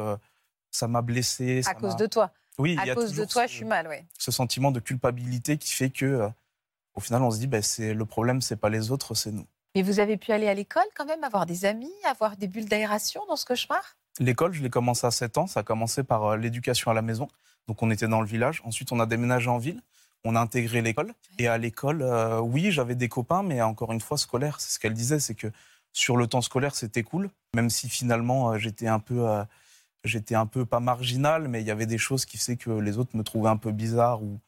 ça 0.71 0.89
m'a 0.89 1.03
blessé. 1.03 1.63
À 1.67 1.75
cause 1.75 1.97
de 1.97 2.07
toi. 2.07 2.31
Oui, 2.59 2.77
à 2.79 2.95
cause 2.95 3.15
de 3.15 3.25
toi, 3.25 3.47
je 3.47 3.53
suis 3.53 3.65
mal, 3.65 3.89
oui. 3.89 3.97
Ce 4.19 4.31
sentiment 4.31 4.71
de 4.71 4.81
culpabilité 4.81 5.59
qui 5.59 5.73
fait 5.73 5.91
que, 5.91 6.29
au 6.95 7.01
final, 7.01 7.23
on 7.23 7.31
se 7.31 7.39
dit, 7.39 7.49
ben, 7.49 7.63
c'est 7.63 7.95
le 7.95 8.05
problème, 8.05 8.41
c'est 8.41 8.57
pas 8.57 8.69
les 8.69 8.93
autres, 8.93 9.15
c'est 9.15 9.33
nous. 9.33 9.47
Mais 9.75 9.83
vous 9.83 9.99
avez 9.99 10.17
pu 10.17 10.31
aller 10.31 10.49
à 10.49 10.55
l'école 10.55 10.85
quand 10.95 11.05
même, 11.05 11.25
avoir 11.25 11.47
des 11.47 11.65
amis, 11.65 11.93
avoir 12.05 12.37
des 12.37 12.47
bulles 12.47 12.69
d'aération 12.69 13.23
dans 13.27 13.35
ce 13.35 13.45
cauchemar? 13.45 13.97
L'école, 14.21 14.53
je 14.53 14.63
l'ai 14.63 14.71
commencé 14.71 15.07
à 15.07 15.11
7 15.11 15.39
ans. 15.39 15.47
Ça 15.47 15.61
a 15.61 15.63
commencé 15.63 16.05
par 16.05 16.25
euh, 16.25 16.37
l'éducation 16.37 16.91
à 16.91 16.95
la 16.95 17.03
maison. 17.03 17.29
Donc, 17.67 17.83
on 17.83 17.91
était 17.91 18.09
dans 18.09 18.21
le 18.21 18.27
village. 18.27 18.63
Ensuite, 18.65 18.93
on 18.93 19.01
a 19.01 19.07
déménagé 19.07 19.49
en 19.49 19.59
ville. 19.59 19.83
On 20.25 20.37
a 20.37 20.41
intégré 20.41 20.83
l'école. 20.83 21.13
Et 21.39 21.49
à 21.49 21.59
l'école, 21.59 22.03
euh, 22.03 22.39
oui, 22.39 22.71
j'avais 22.71 22.95
des 22.95 23.09
copains, 23.09 23.43
mais 23.43 23.61
encore 23.61 23.93
une 23.93 24.01
fois, 24.01 24.17
scolaire. 24.17 24.61
C'est 24.61 24.73
ce 24.73 24.79
qu'elle 24.79 24.95
disait, 24.95 25.19
c'est 25.19 25.35
que 25.35 25.49
sur 25.93 26.17
le 26.17 26.27
temps 26.27 26.41
scolaire, 26.41 26.75
c'était 26.75 27.03
cool. 27.03 27.31
Même 27.55 27.71
si 27.71 27.89
finalement, 27.89 28.53
euh, 28.53 28.59
j'étais 28.59 28.87
un 28.87 29.01
peu, 29.01 29.27
j'étais 30.05 30.35
un 30.35 30.47
peu 30.47 30.65
pas 30.65 30.81
marginal, 30.81 31.49
mais 31.49 31.61
il 31.61 31.67
y 31.67 31.71
avait 31.71 31.87
des 31.87 31.99
choses 31.99 32.25
qui 32.25 32.39
faisaient 32.39 32.57
que 32.57 32.71
les 32.71 32.99
autres 32.99 33.17
me 33.17 33.23
trouvaient 33.23 33.51
un 33.51 33.57
peu 33.57 33.73
bizarre 33.73 34.23
ou 34.23 34.41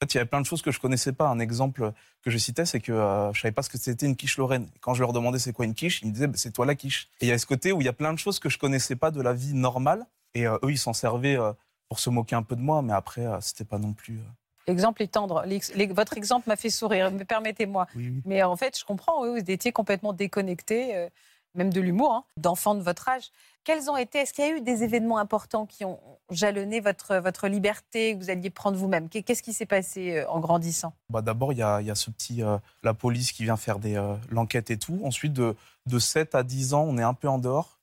en 0.00 0.04
fait, 0.04 0.14
il 0.14 0.16
y 0.16 0.20
avait 0.20 0.28
plein 0.28 0.40
de 0.40 0.46
choses 0.46 0.62
que 0.62 0.70
je 0.70 0.80
connaissais 0.80 1.12
pas. 1.12 1.28
Un 1.28 1.38
exemple 1.38 1.92
que 2.22 2.30
je 2.30 2.38
citais, 2.38 2.66
c'est 2.66 2.80
que 2.80 2.92
euh, 2.92 3.32
je 3.32 3.40
savais 3.40 3.52
pas 3.52 3.62
ce 3.62 3.68
que 3.68 3.78
c'était 3.78 4.06
une 4.06 4.16
quiche 4.16 4.36
lorraine. 4.38 4.68
quand 4.80 4.94
je 4.94 5.00
leur 5.00 5.12
demandais 5.12 5.38
c'est 5.38 5.52
quoi 5.52 5.64
une 5.64 5.74
quiche, 5.74 6.02
ils 6.02 6.08
me 6.08 6.12
disaient 6.12 6.26
bah, 6.26 6.36
c'est 6.36 6.52
toi 6.52 6.66
la 6.66 6.74
quiche. 6.74 7.08
Et 7.20 7.26
il 7.26 7.28
y 7.28 7.32
a 7.32 7.38
ce 7.38 7.46
côté 7.46 7.72
où 7.72 7.80
il 7.80 7.84
y 7.84 7.88
a 7.88 7.92
plein 7.92 8.12
de 8.12 8.18
choses 8.18 8.38
que 8.38 8.48
je 8.48 8.58
connaissais 8.58 8.96
pas 8.96 9.10
de 9.10 9.22
la 9.22 9.32
vie 9.32 9.54
normale. 9.54 10.06
Et 10.34 10.46
euh, 10.46 10.58
eux, 10.64 10.72
ils 10.72 10.78
s'en 10.78 10.92
servaient 10.92 11.38
euh, 11.38 11.52
pour 11.88 12.00
se 12.00 12.10
moquer 12.10 12.34
un 12.34 12.42
peu 12.42 12.56
de 12.56 12.60
moi, 12.60 12.82
mais 12.82 12.92
après, 12.92 13.24
c'était 13.40 13.64
pas 13.64 13.78
non 13.78 13.92
plus. 13.92 14.18
L'exemple 14.66 15.02
est 15.02 15.08
tendre. 15.08 15.44
votre 15.90 16.16
exemple 16.16 16.48
m'a 16.48 16.56
fait 16.56 16.70
sourire, 16.70 17.12
permettez-moi. 17.28 17.86
Mais 18.24 18.42
en 18.42 18.56
fait, 18.56 18.78
je 18.78 18.84
comprends, 18.84 19.24
vous 19.30 19.36
étiez 19.36 19.70
complètement 19.70 20.12
déconnecté, 20.12 21.08
même 21.54 21.72
de 21.72 21.80
l'humour, 21.80 22.12
hein, 22.12 22.24
d'enfants 22.36 22.74
de 22.74 22.82
votre 22.82 23.08
âge. 23.08 23.30
Quels 23.64 23.90
ont 23.90 23.96
été, 23.96 24.18
est-ce 24.18 24.34
qu'il 24.34 24.44
y 24.44 24.48
a 24.48 24.56
eu 24.56 24.60
des 24.60 24.82
événements 24.82 25.16
importants 25.16 25.64
qui 25.64 25.86
ont 25.86 25.98
jalonné 26.30 26.80
votre, 26.80 27.16
votre 27.16 27.48
liberté, 27.48 28.14
que 28.14 28.22
vous 28.22 28.30
alliez 28.30 28.50
prendre 28.50 28.76
vous-même? 28.76 29.08
Qu'est-ce 29.08 29.42
qui 29.42 29.54
s'est 29.54 29.64
passé 29.64 30.18
euh, 30.18 30.28
en 30.28 30.38
grandissant? 30.38 30.92
Bah 31.08 31.22
D'abord, 31.22 31.52
il 31.52 31.60
y 31.60 31.62
a, 31.62 31.80
y 31.80 31.90
a, 31.90 31.94
ce 31.94 32.10
petit, 32.10 32.42
euh, 32.42 32.58
la 32.82 32.92
police 32.92 33.32
qui 33.32 33.44
vient 33.44 33.56
faire 33.56 33.78
euh, 33.84 34.16
l'enquête 34.30 34.70
et 34.70 34.76
tout. 34.76 35.00
Ensuite, 35.02 35.32
de, 35.32 35.56
de 35.86 35.98
7 35.98 36.34
à 36.34 36.42
10 36.42 36.74
ans, 36.74 36.84
on 36.86 36.98
est 36.98 37.02
un 37.02 37.14
peu 37.14 37.28
en 37.28 37.38
dehors. 37.38 37.78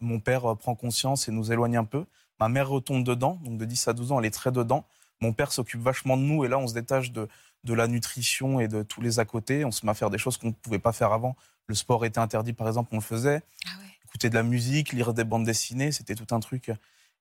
Mon 0.00 0.20
père 0.20 0.56
prend 0.56 0.76
conscience 0.76 1.28
et 1.28 1.32
nous 1.32 1.50
éloigne 1.50 1.78
un 1.78 1.84
peu. 1.84 2.04
Ma 2.38 2.48
mère 2.48 2.68
retombe 2.68 3.04
dedans, 3.04 3.40
donc 3.44 3.58
de 3.58 3.64
10 3.64 3.88
à 3.88 3.92
12 3.92 4.12
ans, 4.12 4.20
elle 4.20 4.26
est 4.26 4.30
très 4.30 4.52
dedans. 4.52 4.84
Mon 5.20 5.32
père 5.32 5.50
s'occupe 5.50 5.80
vachement 5.80 6.16
de 6.16 6.22
nous 6.22 6.44
et 6.44 6.48
là, 6.48 6.58
on 6.58 6.66
se 6.66 6.74
détache 6.74 7.10
de, 7.10 7.28
de 7.64 7.74
la 7.74 7.88
nutrition 7.88 8.60
et 8.60 8.68
de 8.68 8.82
tous 8.82 9.00
les 9.00 9.18
à 9.18 9.24
côté. 9.24 9.64
On 9.64 9.70
se 9.70 9.84
met 9.84 9.90
à 9.90 9.94
faire 9.94 10.10
des 10.10 10.18
choses 10.18 10.36
qu'on 10.36 10.48
ne 10.48 10.52
pouvait 10.52 10.78
pas 10.78 10.92
faire 10.92 11.12
avant. 11.12 11.36
Le 11.66 11.74
sport 11.74 12.04
était 12.04 12.18
interdit, 12.18 12.52
par 12.52 12.68
exemple, 12.68 12.90
on 12.92 12.96
le 12.96 13.02
faisait. 13.02 13.42
Ah 13.66 13.70
ouais 13.80 13.94
écouter 14.14 14.30
de 14.30 14.34
la 14.36 14.44
musique, 14.44 14.92
lire 14.92 15.12
des 15.12 15.24
bandes 15.24 15.44
dessinées, 15.44 15.90
c'était 15.90 16.14
tout 16.14 16.32
un 16.32 16.38
truc. 16.38 16.70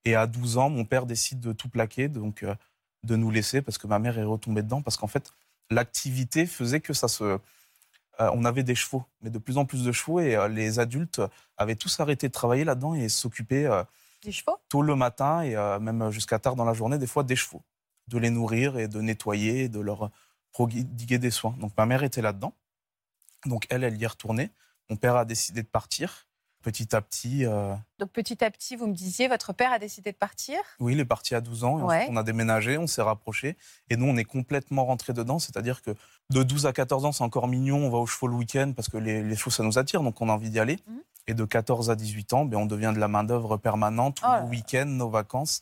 Et 0.05 0.13
à 0.15 0.27
12 0.27 0.59
ans, 0.59 0.69
mon 0.69 0.85
père 0.85 1.07
décide 1.07 1.39
de 1.39 1.51
tout 1.51 1.67
plaquer, 1.67 2.07
donc 2.07 2.43
euh, 2.43 2.53
de 3.03 3.15
nous 3.15 3.31
laisser 3.31 3.63
parce 3.63 3.79
que 3.79 3.87
ma 3.87 3.97
mère 3.97 4.19
est 4.19 4.23
retombée 4.23 4.61
dedans, 4.61 4.83
parce 4.83 4.95
qu'en 4.95 5.07
fait, 5.07 5.31
l'activité 5.71 6.45
faisait 6.45 6.81
que 6.81 6.93
ça 6.93 7.07
se... 7.07 7.23
Euh, 7.23 7.39
on 8.19 8.45
avait 8.45 8.61
des 8.61 8.75
chevaux, 8.75 9.03
mais 9.23 9.31
de 9.31 9.39
plus 9.39 9.57
en 9.57 9.65
plus 9.65 9.83
de 9.83 9.91
chevaux, 9.91 10.19
et 10.19 10.35
euh, 10.35 10.47
les 10.47 10.77
adultes 10.77 11.19
avaient 11.57 11.75
tous 11.75 11.99
arrêté 11.99 12.27
de 12.27 12.31
travailler 12.31 12.63
là-dedans 12.63 12.93
et 12.93 13.09
s'occuper 13.09 13.67
des 14.23 14.31
chevaux? 14.31 14.57
tôt 14.69 14.83
le 14.83 14.95
matin 14.95 15.41
et 15.41 15.55
même 15.79 16.11
jusqu'à 16.11 16.37
tard 16.37 16.55
dans 16.55 16.65
la 16.65 16.73
journée, 16.73 16.99
des 16.99 17.07
fois 17.07 17.23
des 17.23 17.35
chevaux, 17.35 17.63
de 18.07 18.19
les 18.19 18.29
nourrir 18.29 18.77
et 18.77 18.87
de 18.87 19.01
nettoyer, 19.01 19.63
et 19.63 19.69
de 19.69 19.79
leur 19.79 20.11
prodiguer 20.53 21.17
des 21.19 21.31
soins. 21.31 21.55
Donc 21.59 21.73
ma 21.77 21.85
mère 21.85 22.03
était 22.03 22.21
là-dedans, 22.21 22.53
donc 23.45 23.67
elle, 23.69 23.83
elle 23.83 23.97
y 23.97 24.03
est 24.03 24.07
retournée. 24.07 24.51
Mon 24.89 24.95
père 24.95 25.15
a 25.15 25.25
décidé 25.25 25.63
de 25.63 25.67
partir 25.67 26.27
petit 26.63 26.95
à 26.95 27.01
petit. 27.01 27.45
Euh, 27.45 27.75
Donc 27.99 28.09
petit 28.09 28.43
à 28.43 28.49
petit, 28.49 28.75
vous 28.75 28.87
me 28.87 28.93
disiez, 28.93 29.27
votre 29.27 29.53
père 29.53 29.71
a 29.71 29.77
décidé 29.77 30.11
de 30.11 30.17
partir? 30.17 30.57
Oui, 30.79 30.93
il 30.93 30.99
est 30.99 31.05
parti 31.05 31.35
à 31.35 31.41
12 31.41 31.63
ans. 31.65 31.87
on 32.09 32.17
a 32.17 32.23
déménagé, 32.23 32.79
on 32.79 32.87
s'est 32.87 33.03
rapproché. 33.03 33.55
Et 33.89 33.97
nous, 33.97 34.07
on 34.07 34.17
est 34.17 34.23
complètement 34.23 34.85
rentré 34.85 35.13
dedans. 35.13 35.37
C'est-à-dire 35.37 35.83
que 35.83 35.91
de 36.31 36.41
12 36.41 36.65
à 36.65 36.73
14 36.73 37.05
ans, 37.05 37.11
c'est 37.11 37.23
encore 37.23 37.47
mignon. 37.47 37.85
On 37.85 37.89
va 37.91 37.99
au 37.99 38.07
chevaux 38.07 38.27
le 38.27 38.35
week-end 38.35 38.71
parce 38.75 38.89
que 38.89 38.97
les, 38.97 39.21
les, 39.21 39.35
chevaux, 39.35 39.51
ça 39.51 39.63
nous 39.63 39.77
attire. 39.77 40.01
Donc 40.01 40.19
on 40.21 40.29
a 40.29 40.33
envie 40.33 40.49
d'y 40.49 40.59
aller. 40.59 40.79
Mhm. 40.87 41.01
Et 41.27 41.33
de 41.33 41.45
14 41.45 41.89
à 41.89 41.95
18 41.95 42.33
ans, 42.33 42.45
ben, 42.45 42.57
on 42.57 42.65
devient 42.65 42.91
de 42.93 42.99
la 42.99 43.07
main-d'œuvre 43.07 43.55
permanente, 43.57 44.17
tout 44.17 44.25
oh 44.27 44.43
le 44.43 44.49
week-end, 44.49 44.85
nos 44.85 45.09
vacances. 45.09 45.61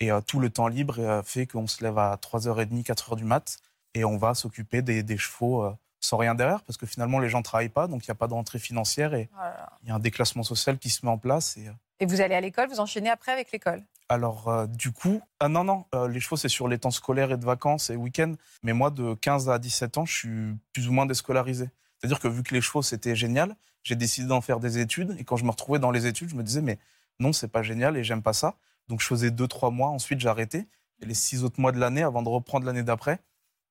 Et 0.00 0.10
tout 0.26 0.40
le 0.40 0.50
temps 0.50 0.66
libre 0.66 1.22
fait 1.24 1.46
qu'on 1.46 1.66
se 1.66 1.82
lève 1.82 1.98
à 1.98 2.16
3h30, 2.16 2.84
4h 2.84 3.16
du 3.16 3.24
mat 3.24 3.58
et 3.94 4.04
on 4.04 4.16
va 4.16 4.34
s'occuper 4.34 4.82
des, 4.82 5.16
chevaux 5.16 5.72
sans 6.00 6.16
rien 6.16 6.34
derrière, 6.34 6.62
parce 6.62 6.76
que 6.76 6.86
finalement, 6.86 7.18
les 7.18 7.28
gens 7.28 7.38
ne 7.38 7.44
travaillent 7.44 7.68
pas, 7.68 7.86
donc 7.86 8.06
il 8.06 8.10
n'y 8.10 8.12
a 8.12 8.16
pas 8.16 8.26
de 8.26 8.34
rentrée 8.34 8.58
financière 8.58 9.14
et 9.14 9.30
oh 9.32 9.40
il 9.82 9.88
y 9.88 9.92
a 9.92 9.94
un 9.94 10.00
déclassement 10.00 10.42
social 10.42 10.78
qui 10.78 10.90
se 10.90 11.06
met 11.06 11.10
en 11.10 11.18
place. 11.18 11.56
Et, 11.56 11.70
et 12.00 12.06
vous 12.06 12.20
allez 12.20 12.34
à 12.34 12.40
l'école, 12.40 12.68
vous 12.68 12.80
enchaînez 12.80 13.10
après 13.10 13.32
avec 13.32 13.52
l'école? 13.52 13.82
Alors, 14.08 14.68
du 14.68 14.92
coup, 14.92 15.22
ah 15.40 15.48
non, 15.48 15.64
non, 15.64 15.86
les 16.08 16.20
chevaux, 16.20 16.36
c'est 16.36 16.48
sur 16.48 16.68
les 16.68 16.78
temps 16.78 16.90
scolaires 16.90 17.32
et 17.32 17.38
de 17.38 17.44
vacances 17.44 17.88
et 17.88 17.96
week-ends. 17.96 18.34
Mais 18.62 18.74
moi, 18.74 18.90
de 18.90 19.14
15 19.14 19.48
à 19.48 19.58
17 19.58 19.98
ans, 19.98 20.04
je 20.04 20.12
suis 20.12 20.54
plus 20.72 20.88
ou 20.88 20.92
moins 20.92 21.06
déscolarisé. 21.06 21.70
C'est-à-dire 21.98 22.20
que 22.20 22.28
vu 22.28 22.42
que 22.42 22.54
les 22.54 22.60
chevaux, 22.60 22.82
c'était 22.82 23.16
génial, 23.16 23.56
j'ai 23.82 23.96
décidé 23.96 24.26
d'en 24.26 24.42
faire 24.42 24.60
des 24.60 24.78
études. 24.78 25.16
Et 25.18 25.24
quand 25.24 25.36
je 25.36 25.44
me 25.44 25.50
retrouvais 25.50 25.78
dans 25.78 25.90
les 25.90 26.06
études, 26.06 26.28
je 26.28 26.34
me 26.34 26.42
disais, 26.42 26.60
mais 26.60 26.78
non, 27.18 27.32
c'est 27.32 27.48
pas 27.48 27.62
génial 27.62 27.96
et 27.96 28.04
j'aime 28.04 28.22
pas 28.22 28.34
ça. 28.34 28.56
Donc 28.88 29.00
je 29.00 29.06
faisais 29.06 29.30
deux, 29.30 29.48
trois 29.48 29.70
mois. 29.70 29.88
Ensuite, 29.88 30.20
j'ai 30.20 30.28
arrêté. 30.28 30.66
Et 31.00 31.06
les 31.06 31.14
six 31.14 31.44
autres 31.44 31.60
mois 31.60 31.72
de 31.72 31.78
l'année, 31.78 32.02
avant 32.02 32.22
de 32.22 32.28
reprendre 32.28 32.66
l'année 32.66 32.82
d'après, 32.82 33.20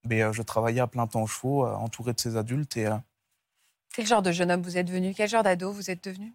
ben, 0.06 0.22
euh, 0.22 0.34
je 0.34 0.42
travaillais 0.42 0.82
à 0.82 0.88
plein 0.88 1.08
temps 1.08 1.24
aux 1.24 1.28
chevaux, 1.28 1.66
euh, 1.66 1.74
entouré 1.74 2.14
de 2.14 2.20
ces 2.20 2.36
adultes. 2.38 2.78
Et, 2.78 2.88
euh, 2.88 2.98
Quel 3.94 4.06
genre 4.06 4.22
de 4.22 4.32
jeune 4.32 4.52
homme 4.52 4.62
vous 4.62 4.78
êtes 4.78 4.88
devenu 4.88 5.14
Quel 5.14 5.30
genre 5.30 5.44
d'ado 5.44 5.72
vous 5.72 5.90
êtes 5.90 6.04
devenu? 6.04 6.34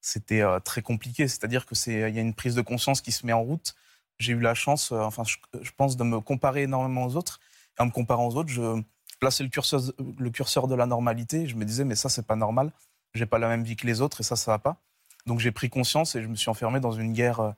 C'était 0.00 0.44
très 0.64 0.82
compliqué. 0.82 1.26
C'est-à-dire 1.26 1.66
que 1.66 1.74
c'est 1.74 2.08
il 2.08 2.14
y 2.14 2.18
a 2.18 2.22
une 2.22 2.34
prise 2.34 2.54
de 2.54 2.60
conscience 2.60 3.00
qui 3.00 3.10
se 3.10 3.26
met 3.26 3.32
en 3.32 3.42
route. 3.42 3.74
J'ai 4.18 4.34
eu 4.34 4.38
la 4.38 4.54
chance, 4.54 4.92
enfin, 4.92 5.24
je, 5.24 5.36
je, 5.60 5.72
pense, 5.72 5.96
de 5.96 6.04
me 6.04 6.20
comparer 6.20 6.62
énormément 6.62 7.06
aux 7.06 7.16
autres. 7.16 7.40
Et 7.76 7.82
en 7.82 7.86
me 7.86 7.90
comparant 7.90 8.28
aux 8.28 8.36
autres, 8.36 8.48
je, 8.48 8.80
placer 9.18 9.42
le 9.42 9.48
curseur, 9.48 9.80
le 9.98 10.30
curseur 10.30 10.68
de 10.68 10.76
la 10.76 10.86
normalité. 10.86 11.48
Je 11.48 11.56
me 11.56 11.64
disais, 11.64 11.84
mais 11.84 11.96
ça, 11.96 12.08
c'est 12.08 12.24
pas 12.24 12.36
normal. 12.36 12.72
J'ai 13.14 13.26
pas 13.26 13.40
la 13.40 13.48
même 13.48 13.64
vie 13.64 13.74
que 13.74 13.84
les 13.84 14.00
autres 14.00 14.20
et 14.20 14.22
ça, 14.22 14.36
ça 14.36 14.52
va 14.52 14.60
pas. 14.60 14.80
Donc 15.26 15.40
j'ai 15.40 15.50
pris 15.50 15.70
conscience 15.70 16.14
et 16.14 16.22
je 16.22 16.28
me 16.28 16.36
suis 16.36 16.50
enfermé 16.50 16.78
dans 16.78 16.92
une 16.92 17.12
guerre 17.12 17.54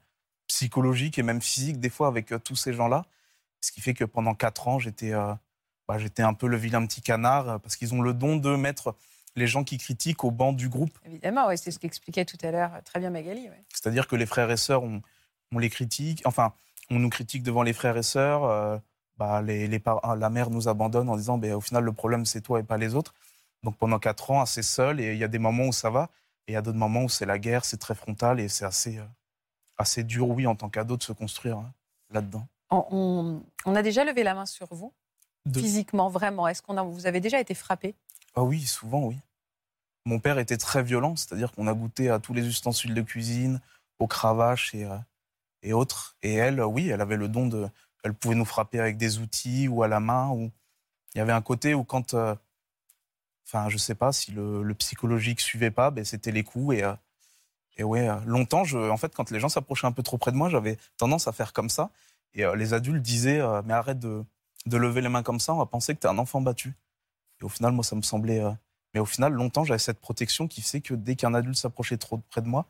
psychologique 0.47 1.19
et 1.19 1.23
même 1.23 1.43
physique, 1.43 1.81
des 1.81 1.91
fois, 1.91 2.09
avec 2.09 2.33
tous 2.45 2.57
ces 2.57 2.73
gens-là. 2.73 3.05
Ce 3.61 3.73
qui 3.73 3.81
fait 3.81 3.95
que 3.95 4.05
pendant 4.05 4.35
quatre 4.35 4.69
ans, 4.69 4.79
j'étais 4.79 5.13
euh, 5.13 5.35
bah, 5.87 5.99
j'étais 5.99 6.23
un 6.23 6.35
peu 6.35 6.47
le 6.47 6.57
vilain 6.57 6.85
petit 6.87 7.01
canard 7.01 7.61
parce 7.61 7.77
qu'ils 7.77 7.95
ont 7.95 8.03
le 8.03 8.15
don 8.15 8.37
de 8.37 8.55
mettre 8.57 8.95
les 9.37 9.47
gens 9.47 9.65
qui 9.65 9.79
critiquent 9.79 10.25
au 10.25 10.31
banc 10.31 10.53
du 10.53 10.69
groupe. 10.69 10.99
Évidemment, 11.05 11.47
oui, 11.49 11.59
c'est 11.59 11.71
ce 11.71 11.79
qu'expliquait 11.79 12.25
tout 12.25 12.39
à 12.43 12.51
l'heure 12.51 12.73
très 12.85 13.01
bien 13.01 13.11
Magali. 13.11 13.49
C'est-à-dire 13.73 14.07
que 14.07 14.17
les 14.17 14.27
frères 14.27 14.51
et 14.51 14.57
sœurs, 14.57 14.83
on, 14.83 15.03
on, 15.53 15.59
les 15.59 15.71
critique, 15.71 16.23
enfin, 16.25 16.53
on 16.91 16.99
nous 16.99 17.09
critique 17.09 17.43
devant 17.43 17.63
les 17.63 17.73
frères 17.73 17.97
et 17.97 18.03
sœurs. 18.03 18.81
Bah, 19.19 19.43
les, 19.43 19.83
ah, 19.85 20.15
la 20.17 20.31
mère 20.31 20.49
nous 20.49 20.69
abandonne 20.69 21.09
en 21.09 21.17
disant 21.17 21.39
bah, 21.39 21.57
au 21.57 21.61
final, 21.61 21.85
le 21.85 21.93
problème, 21.93 22.25
c'est 22.25 22.41
toi 22.41 22.61
et 22.61 22.63
pas 22.63 22.79
les 22.79 22.95
autres. 22.95 23.15
Donc 23.65 23.77
pendant 23.77 23.99
quatre 23.99 24.31
ans, 24.31 24.41
assez 24.41 24.63
seul, 24.63 25.01
et 25.01 25.13
il 25.13 25.19
y 25.19 25.25
a 25.25 25.29
des 25.29 25.41
moments 25.41 25.67
où 25.67 25.73
ça 25.73 25.91
va, 25.91 26.11
et 26.47 26.53
il 26.53 26.55
y 26.55 26.57
a 26.57 26.63
d'autres 26.63 26.79
moments 26.79 27.03
où 27.03 27.09
c'est 27.09 27.27
la 27.27 27.39
guerre, 27.39 27.65
c'est 27.65 27.79
très 27.79 27.97
frontal, 27.97 28.39
et 28.39 28.49
c'est 28.49 28.65
assez, 28.65 28.99
euh, 28.99 29.05
assez 29.77 30.05
dur, 30.05 30.29
oui, 30.29 30.47
en 30.47 30.55
tant 30.55 30.69
qu'ado, 30.69 30.97
de 30.97 31.03
se 31.03 31.13
construire 31.13 31.59
hein, 31.59 31.73
là-dedans. 32.11 32.47
On, 32.71 33.43
a 33.67 33.83
déjà 33.83 34.05
levé 34.05 34.23
la 34.23 34.35
main 34.35 34.47
sur 34.47 34.73
vous, 34.75 34.93
physiquement, 35.53 36.09
vraiment. 36.09 36.49
Est-ce 36.49 36.63
qu'on 36.63 36.83
vous 36.85 37.07
avez 37.07 37.21
déjà 37.21 37.41
été 37.41 37.55
frappé? 37.55 37.95
Ah 38.35 38.43
oui, 38.43 38.61
souvent, 38.63 39.07
oui. 39.07 39.17
Mon 40.05 40.21
père 40.21 40.39
était 40.39 40.57
très 40.57 40.83
violent, 40.83 41.17
c'est-à-dire 41.17 41.53
qu'on 41.53 41.67
a 41.67 41.75
goûté 41.75 42.11
à 42.11 42.19
tous 42.19 42.35
les 42.35 42.47
ustensiles 42.47 42.95
de 42.95 43.03
cuisine, 43.03 43.61
aux 43.99 44.07
cravaches 44.07 44.75
et, 44.75 44.85
euh, 44.85 44.97
et 45.63 45.73
autres. 45.73 46.17
Et 46.23 46.35
elle, 46.35 46.63
oui, 46.63 46.89
elle 46.89 47.01
avait 47.01 47.17
le 47.17 47.29
don 47.29 47.47
de, 47.47 47.69
elle 48.05 48.15
pouvait 48.15 48.35
nous 48.35 48.45
frapper 48.45 48.81
avec 48.81 48.97
des 48.97 49.19
outils 49.19 49.69
ou 49.69 49.83
à 49.83 49.89
la 49.89 50.01
main. 50.01 50.29
Ou... 50.31 50.51
Il 51.15 51.19
y 51.19 51.21
avait 51.21 51.33
un 51.33 51.43
côté 51.43 51.75
où 51.75 51.85
quand, 51.85 52.15
euh, 52.15 52.35
enfin, 53.47 53.69
je 53.69 53.77
sais 53.77 53.95
pas 53.95 54.13
si 54.13 54.31
le, 54.31 54.63
le 54.63 54.75
psychologique 54.75 55.41
suivait 55.41 55.71
pas, 55.71 55.91
ben, 55.91 56.05
c'était 56.05 56.33
les 56.33 56.45
coups 56.45 56.77
et 56.77 56.85
euh, 56.85 56.95
et 57.79 57.85
ouais, 57.85 58.09
euh, 58.09 58.17
longtemps, 58.27 58.65
je, 58.65 58.77
en 58.77 58.97
fait, 58.97 59.15
quand 59.15 59.31
les 59.31 59.41
gens 59.41 59.49
s'approchaient 59.49 59.87
un 59.87 59.93
peu 59.93 60.03
trop 60.03 60.19
près 60.19 60.33
de 60.33 60.37
moi, 60.37 60.49
j'avais 60.49 60.77
tendance 60.97 61.29
à 61.29 61.33
faire 61.33 61.53
comme 61.53 61.71
ça. 61.71 61.91
Et 62.35 62.45
les 62.57 62.75
adultes 62.75 63.03
disaient, 63.03 63.41
mais 63.65 63.73
arrête 63.73 63.99
de, 63.99 64.25
de, 64.67 64.77
lever 64.77 65.01
les 65.01 65.09
mains 65.09 65.23
comme 65.23 65.41
ça, 65.41 65.55
on 65.55 65.59
va 65.59 65.67
penser 65.67 65.95
que 65.95 66.01
tu 66.01 66.07
es 66.07 66.11
un 66.11 66.19
enfant 66.19 66.41
battu. 66.41 66.75
Et 67.41 67.45
au 67.45 67.49
final, 67.49 67.73
moi, 67.73 67.83
ça 67.83 67.97
me 67.97 68.03
semblait. 68.03 68.43
mais 68.95 69.01
au 69.01 69.07
final, 69.07 69.33
longtemps, 69.33 69.65
j'avais 69.65 69.79
cette 69.79 70.01
protection 70.01 70.47
qui 70.47 70.63
fait 70.63 70.81
que 70.81 70.95
dès 70.95 71.17
qu'un 71.17 71.35
adulte 71.35 71.57
s'approchait 71.57 71.97
trop 71.97 72.19
près 72.19 72.43
de 72.43 72.47
moi, 72.47 72.67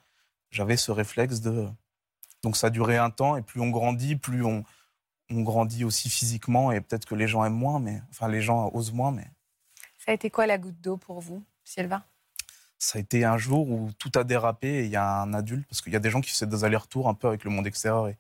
j'avais 0.51 0.77
ce 0.77 0.91
réflexe 0.91 1.41
de. 1.41 1.69
Donc 2.43 2.57
ça 2.57 2.69
a 2.69 2.71
duré 2.71 2.97
un 2.97 3.11
temps, 3.11 3.37
et 3.37 3.43
plus 3.43 3.61
on 3.61 3.69
grandit, 3.69 4.17
plus 4.17 4.45
on, 4.45 4.65
on 5.31 5.43
grandit 5.43 5.85
aussi 5.85 6.09
physiquement 6.09 6.73
et 6.73 6.81
peut-être 6.81 7.05
que 7.05 7.15
les 7.15 7.29
gens 7.29 7.45
aiment 7.45 7.55
moins, 7.55 7.81
mais 7.81 8.03
enfin 8.11 8.29
les 8.29 8.41
gens 8.41 8.71
osent 8.73 8.93
moins. 8.93 9.13
Mais 9.13 9.27
ça 9.99 10.13
a 10.13 10.15
été 10.15 10.31
quoi 10.31 10.47
la 10.47 10.59
goutte 10.59 10.81
d'eau 10.81 10.97
pour 10.97 11.21
vous, 11.21 11.45
Sylvain? 11.65 12.03
Ça 12.79 12.99
a 12.99 13.01
été 13.01 13.25
un 13.25 13.39
jour 13.39 13.69
où 13.69 13.91
tout 13.99 14.13
a 14.15 14.25
dérapé 14.25 14.69
et 14.69 14.85
il 14.85 14.91
y 14.91 14.97
a 14.97 15.21
un 15.23 15.35
adulte 15.35 15.67
parce 15.69 15.81
qu'il 15.81 15.93
y 15.93 15.97
a 15.97 16.01
des 16.01 16.11
gens 16.11 16.21
qui 16.21 16.31
faisaient 16.31 16.47
des 16.47 16.65
allers-retours 16.65 17.09
un 17.09 17.15
peu 17.15 17.27
avec 17.27 17.45
le 17.45 17.51
monde 17.51 17.67
extérieur 17.67 18.09
et 18.09 18.17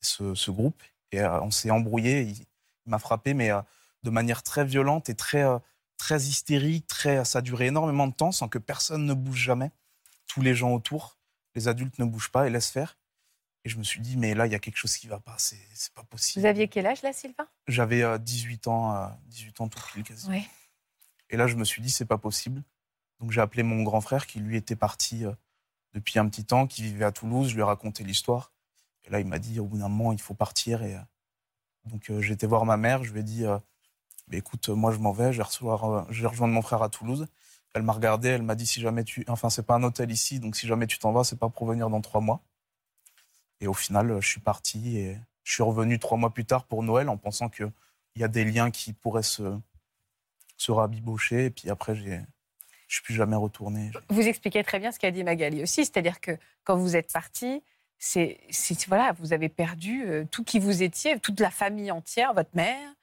ce, 0.00 0.50
groupe 0.50 0.82
et 1.12 1.20
euh, 1.20 1.40
on 1.40 1.50
s'est 1.50 1.70
embrouillé. 1.70 2.22
Il, 2.22 2.46
m'a 2.86 2.98
frappé, 2.98 3.34
mais 3.34 3.50
euh, 3.50 3.60
de 4.02 4.10
manière 4.10 4.42
très 4.42 4.64
violente 4.64 5.10
et 5.10 5.14
très 5.14 5.42
euh, 5.42 5.58
très 5.98 6.22
hystérique. 6.22 6.86
Très, 6.86 7.24
ça 7.24 7.40
a 7.40 7.42
duré 7.42 7.66
énormément 7.66 8.06
de 8.06 8.14
temps 8.14 8.32
sans 8.32 8.48
que 8.48 8.58
personne 8.58 9.04
ne 9.04 9.14
bouge 9.14 9.38
jamais. 9.38 9.70
Tous 10.26 10.40
les 10.40 10.54
gens 10.54 10.72
autour, 10.72 11.18
les 11.54 11.68
adultes 11.68 11.98
ne 11.98 12.04
bougent 12.04 12.30
pas 12.30 12.46
et 12.46 12.50
laissent 12.50 12.70
faire. 12.70 12.96
Et 13.64 13.68
je 13.68 13.76
me 13.76 13.82
suis 13.82 14.00
dit, 14.00 14.16
mais 14.16 14.34
là, 14.34 14.46
il 14.46 14.52
y 14.52 14.54
a 14.54 14.58
quelque 14.58 14.76
chose 14.76 14.96
qui 14.96 15.06
ne 15.06 15.10
va 15.10 15.20
pas, 15.20 15.36
c'est 15.38 15.58
pas 15.94 16.04
possible. 16.04 16.42
Vous 16.42 16.46
aviez 16.46 16.68
quel 16.68 16.86
âge 16.86 17.02
là, 17.02 17.12
Sylvain? 17.12 17.46
J'avais 17.66 18.18
18 18.18 18.66
euh, 18.66 18.70
ans, 18.70 19.10
18 19.26 19.60
euh, 19.60 19.64
ans 19.64 19.68
tout 19.68 19.80
pile 19.92 20.04
quasi. 20.04 20.30
Et 21.30 21.36
là, 21.36 21.46
je 21.46 21.56
me 21.56 21.64
suis 21.64 21.82
dit, 21.82 21.90
c'est 21.90 22.06
pas 22.06 22.18
possible. 22.18 22.62
Donc 23.20 23.32
j'ai 23.32 23.40
appelé 23.40 23.62
mon 23.62 23.82
grand 23.82 24.00
frère 24.00 24.26
qui, 24.26 24.38
lui, 24.38 24.56
était 24.56 24.76
parti 24.76 25.24
depuis 25.92 26.18
un 26.18 26.28
petit 26.28 26.44
temps, 26.44 26.66
qui 26.66 26.82
vivait 26.82 27.04
à 27.04 27.12
Toulouse. 27.12 27.48
Je 27.48 27.54
lui 27.54 27.60
ai 27.60 27.64
raconté 27.64 28.04
l'histoire. 28.04 28.52
Et 29.08 29.10
là, 29.10 29.20
il 29.20 29.26
m'a 29.26 29.38
dit, 29.38 29.58
au 29.58 29.64
bout 29.64 29.78
d'un 29.78 29.88
moment, 29.88 30.12
il 30.12 30.20
faut 30.20 30.34
partir. 30.34 30.82
Et 30.82 30.96
donc 31.86 32.12
j'ai 32.20 32.34
été 32.34 32.46
voir 32.46 32.64
ma 32.64 32.76
mère. 32.76 33.02
Je 33.02 33.12
lui 33.12 33.20
ai 33.20 33.22
dit, 33.24 33.44
écoute, 34.30 34.68
moi, 34.68 34.92
je 34.92 34.98
m'en 34.98 35.12
vais. 35.12 35.32
Je 35.32 35.42
vais, 35.42 35.48
je 36.10 36.22
vais 36.22 36.28
rejoindre 36.28 36.52
mon 36.52 36.62
frère 36.62 36.82
à 36.82 36.88
Toulouse. 36.88 37.26
Elle 37.74 37.82
m'a 37.82 37.92
regardé. 37.92 38.28
Elle 38.28 38.42
m'a 38.42 38.54
dit, 38.54 38.66
si 38.66 38.80
jamais 38.80 39.04
tu, 39.04 39.24
enfin, 39.28 39.50
c'est 39.50 39.62
pas 39.64 39.74
un 39.74 39.82
hôtel 39.82 40.10
ici, 40.10 40.40
donc 40.40 40.56
si 40.56 40.66
jamais 40.66 40.86
tu 40.86 40.98
t'en 40.98 41.12
vas, 41.12 41.24
c'est 41.24 41.38
pas 41.38 41.48
pour 41.48 41.66
venir 41.66 41.90
dans 41.90 42.00
trois 42.00 42.20
mois. 42.20 42.42
Et 43.60 43.66
au 43.66 43.74
final, 43.74 44.20
je 44.20 44.28
suis 44.28 44.40
parti 44.40 44.98
et 44.98 45.18
je 45.42 45.52
suis 45.54 45.62
revenu 45.62 45.98
trois 45.98 46.18
mois 46.18 46.32
plus 46.32 46.44
tard 46.44 46.64
pour 46.64 46.82
Noël 46.82 47.08
en 47.08 47.16
pensant 47.16 47.48
qu'il 47.48 47.72
y 48.16 48.24
a 48.24 48.28
des 48.28 48.44
liens 48.44 48.70
qui 48.70 48.92
pourraient 48.92 49.22
se, 49.22 49.58
se 50.56 50.70
rabibocher. 50.70 51.46
Et 51.46 51.50
puis 51.50 51.70
après, 51.70 51.94
j'ai, 51.96 52.20
je 52.86 52.94
suis 52.94 53.02
plus 53.02 53.14
jamais 53.14 53.36
retourné. 53.36 53.90
Vous 54.10 54.20
expliquez 54.20 54.62
très 54.62 54.78
bien 54.78 54.92
ce 54.92 54.98
qu'a 54.98 55.10
dit 55.10 55.24
Magali 55.24 55.62
aussi, 55.62 55.84
c'est-à-dire 55.84 56.20
que 56.20 56.38
quand 56.64 56.76
vous 56.76 56.96
êtes 56.96 57.12
parti, 57.12 57.62
c'est, 57.98 58.38
voilà, 58.86 59.12
vous 59.18 59.32
avez 59.32 59.48
perdu 59.48 60.04
euh, 60.06 60.24
tout 60.30 60.44
qui 60.44 60.58
vous 60.58 60.82
étiez, 60.82 61.18
toute 61.18 61.40
la 61.40 61.50
famille 61.50 61.90
entière, 61.90 62.32
votre 62.32 62.54
mère, 62.54 62.94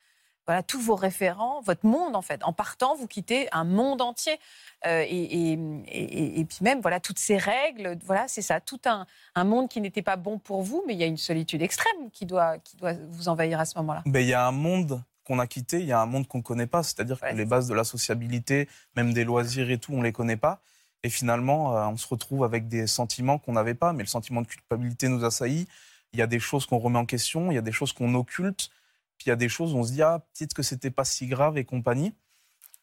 voilà, 0.46 0.62
tous 0.64 0.80
vos 0.80 0.96
référents, 0.96 1.62
votre 1.62 1.86
monde 1.86 2.16
en 2.16 2.22
fait. 2.22 2.44
En 2.44 2.54
partant, 2.54 2.96
vous 2.96 3.08
quittez 3.08 3.50
un 3.52 3.64
monde 3.64 4.02
entier. 4.02 4.40
Euh, 4.86 5.04
et, 5.08 5.54
et, 5.54 6.46
puis 6.46 6.60
même, 6.62 6.82
voilà, 6.82 7.00
toutes 7.00 7.18
ces 7.18 7.38
règles, 7.38 7.98
voilà, 8.06 8.28
c'est 8.28 8.44
ça, 8.44 8.60
tout 8.60 8.80
un, 8.86 9.08
un 9.34 9.44
monde 9.44 9.68
qui 9.68 9.82
n'était 9.82 10.04
pas 10.04 10.16
bon 10.16 10.38
pour 10.38 10.62
vous, 10.62 10.84
mais 10.86 10.94
il 10.94 11.00
y 11.00 11.04
a 11.04 11.08
une 11.08 11.18
solitude 11.18 11.62
extrême 11.64 12.12
qui 12.14 12.26
doit, 12.26 12.60
qui 12.60 12.78
doit 12.78 12.94
vous 13.10 13.28
envahir 13.28 13.60
à 13.60 13.66
ce 13.66 13.78
moment-là. 13.80 14.04
Mais 14.06 14.24
il 14.24 14.28
y 14.28 14.34
a 14.34 14.46
un 14.46 14.52
monde 14.52 15.02
qu'on 15.26 15.40
a 15.40 15.48
quitté, 15.48 15.80
il 15.80 15.88
y 15.88 15.92
a 15.92 16.00
un 16.00 16.06
monde 16.06 16.28
qu'on 16.28 16.38
ne 16.38 16.44
connaît 16.44 16.68
pas, 16.68 16.84
c'est-à-dire 16.84 17.20
que 17.20 17.34
les 17.34 17.46
bases 17.46 17.68
de 17.68 17.74
la 17.74 17.84
sociabilité, 17.84 18.70
même 18.96 19.12
des 19.12 19.24
loisirs 19.24 19.72
et 19.72 19.80
tout, 19.80 19.94
on 19.94 20.00
ne 20.00 20.04
les 20.04 20.14
connaît 20.14 20.38
pas. 20.38 20.62
Et 21.06 21.10
finalement, 21.10 21.78
euh, 21.78 21.86
on 21.86 21.98
se 21.98 22.08
retrouve 22.08 22.44
avec 22.44 22.68
des 22.68 22.88
sentiments 22.88 23.38
qu'on 23.38 23.54
n'avait 23.54 23.76
pas, 23.76 23.94
mais 23.94 24.02
le 24.02 24.10
sentiment 24.10 24.42
de 24.42 24.48
culpabilité 24.48 25.08
nous 25.08 25.24
assaillit. 25.24 25.68
Il 26.14 26.20
y 26.20 26.24
a 26.24 26.26
des 26.26 26.40
choses 26.40 26.66
qu'on 26.66 26.80
remet 26.80 26.98
en 26.98 27.06
question, 27.06 27.52
il 27.52 27.54
y 27.54 27.60
a 27.60 27.62
des 27.62 27.72
choses 27.72 27.94
qu'on 27.94 28.16
occulte. 28.16 28.72
Puis 29.20 29.28
il 29.28 29.30
y 29.30 29.32
a 29.32 29.36
des 29.36 29.48
choses 29.48 29.76
où 29.76 29.78
on 29.78 29.84
se 29.84 29.92
dit, 29.92 30.02
ah, 30.02 30.26
peut-être 30.34 30.56
que 30.56 30.64
c'était 30.64 30.90
pas 30.90 31.06
si 31.06 31.28
grave 31.28 31.60
et 31.60 31.64
compagnie. 31.64 32.16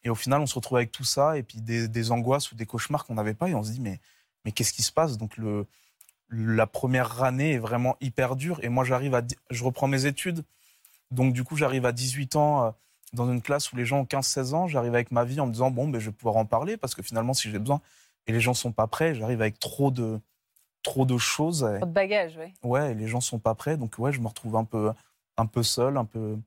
Et 0.05 0.09
au 0.09 0.15
final, 0.15 0.39
on 0.39 0.45
se 0.45 0.55
retrouve 0.55 0.77
avec 0.77 0.93
tout 0.93 1.03
ça 1.03 1.37
et 1.37 1.43
puis 1.43 1.59
des, 1.59 2.11
angoisses 2.11 2.49
ou 2.53 2.55
des 2.55 2.65
cauchemars 2.65 3.03
qu'on 3.03 3.15
n'avait 3.15 3.33
pas. 3.33 3.49
Et 3.49 3.55
on 3.55 3.63
se 3.63 3.71
dit, 3.71 3.81
mais, 3.81 3.99
mais 4.45 4.53
qu'est-ce 4.53 4.71
qui 4.71 4.83
se 4.83 4.93
passe? 4.93 5.17
Donc, 5.17 5.35
le, 5.35 5.67
la 6.29 6.65
première 6.65 7.23
année 7.23 7.55
est 7.55 7.59
vraiment 7.59 7.97
hyper 7.99 8.37
dure. 8.37 8.61
Et 8.63 8.69
moi, 8.69 8.85
j'arrive 8.85 9.15
à. 9.15 9.21
Je 9.49 9.65
reprends 9.65 9.89
mes 9.89 10.05
études. 10.05 10.45
Donc, 11.11 11.33
du 11.33 11.43
coup, 11.43 11.57
j'arrive 11.57 11.85
à 11.85 11.91
18 11.91 12.37
ans 12.37 12.67
euh, 12.67 12.71
dans 13.11 13.29
une 13.29 13.41
classe 13.41 13.73
où 13.73 13.75
les 13.75 13.85
gens 13.85 13.99
ont 13.99 14.05
15-16 14.05 14.53
ans. 14.53 14.67
J'arrive 14.69 14.93
avec 14.93 15.11
ma 15.11 15.25
vie 15.25 15.41
en 15.41 15.47
me 15.47 15.51
disant, 15.51 15.71
bon, 15.71 15.89
ben, 15.89 15.99
je 15.99 16.05
vais 16.05 16.15
pouvoir 16.15 16.37
en 16.37 16.45
parler 16.45 16.77
parce 16.77 16.95
que 16.95 17.03
finalement, 17.03 17.33
si 17.33 17.51
j'ai 17.51 17.59
besoin 17.59 17.81
et 18.27 18.31
les 18.31 18.39
gens 18.39 18.53
sont 18.53 18.71
pas 18.71 18.87
prêts, 18.87 19.15
j'arrive 19.15 19.41
avec 19.41 19.59
trop 19.59 19.91
de, 19.91 20.19
trop 20.81 21.05
de 21.05 21.17
choses. 21.17 21.67
Trop 21.77 21.85
de 21.85 21.91
bagages, 21.91 22.37
oui. 22.37 22.53
Ouais, 22.63 22.91
et 22.91 22.95
les 22.95 23.07
gens 23.07 23.21
sont 23.21 23.39
pas 23.39 23.55
prêts. 23.55 23.77
Donc, 23.77 23.95
ouais, 23.97 24.11
je 24.11 24.19
me 24.19 24.27
retrouve 24.27 24.55
un 24.55 24.65
peu 24.65 24.91
un 25.37 25.45
peu 25.45 25.63
seul, 25.63 25.97
un 25.97 26.05
peu, 26.05 26.37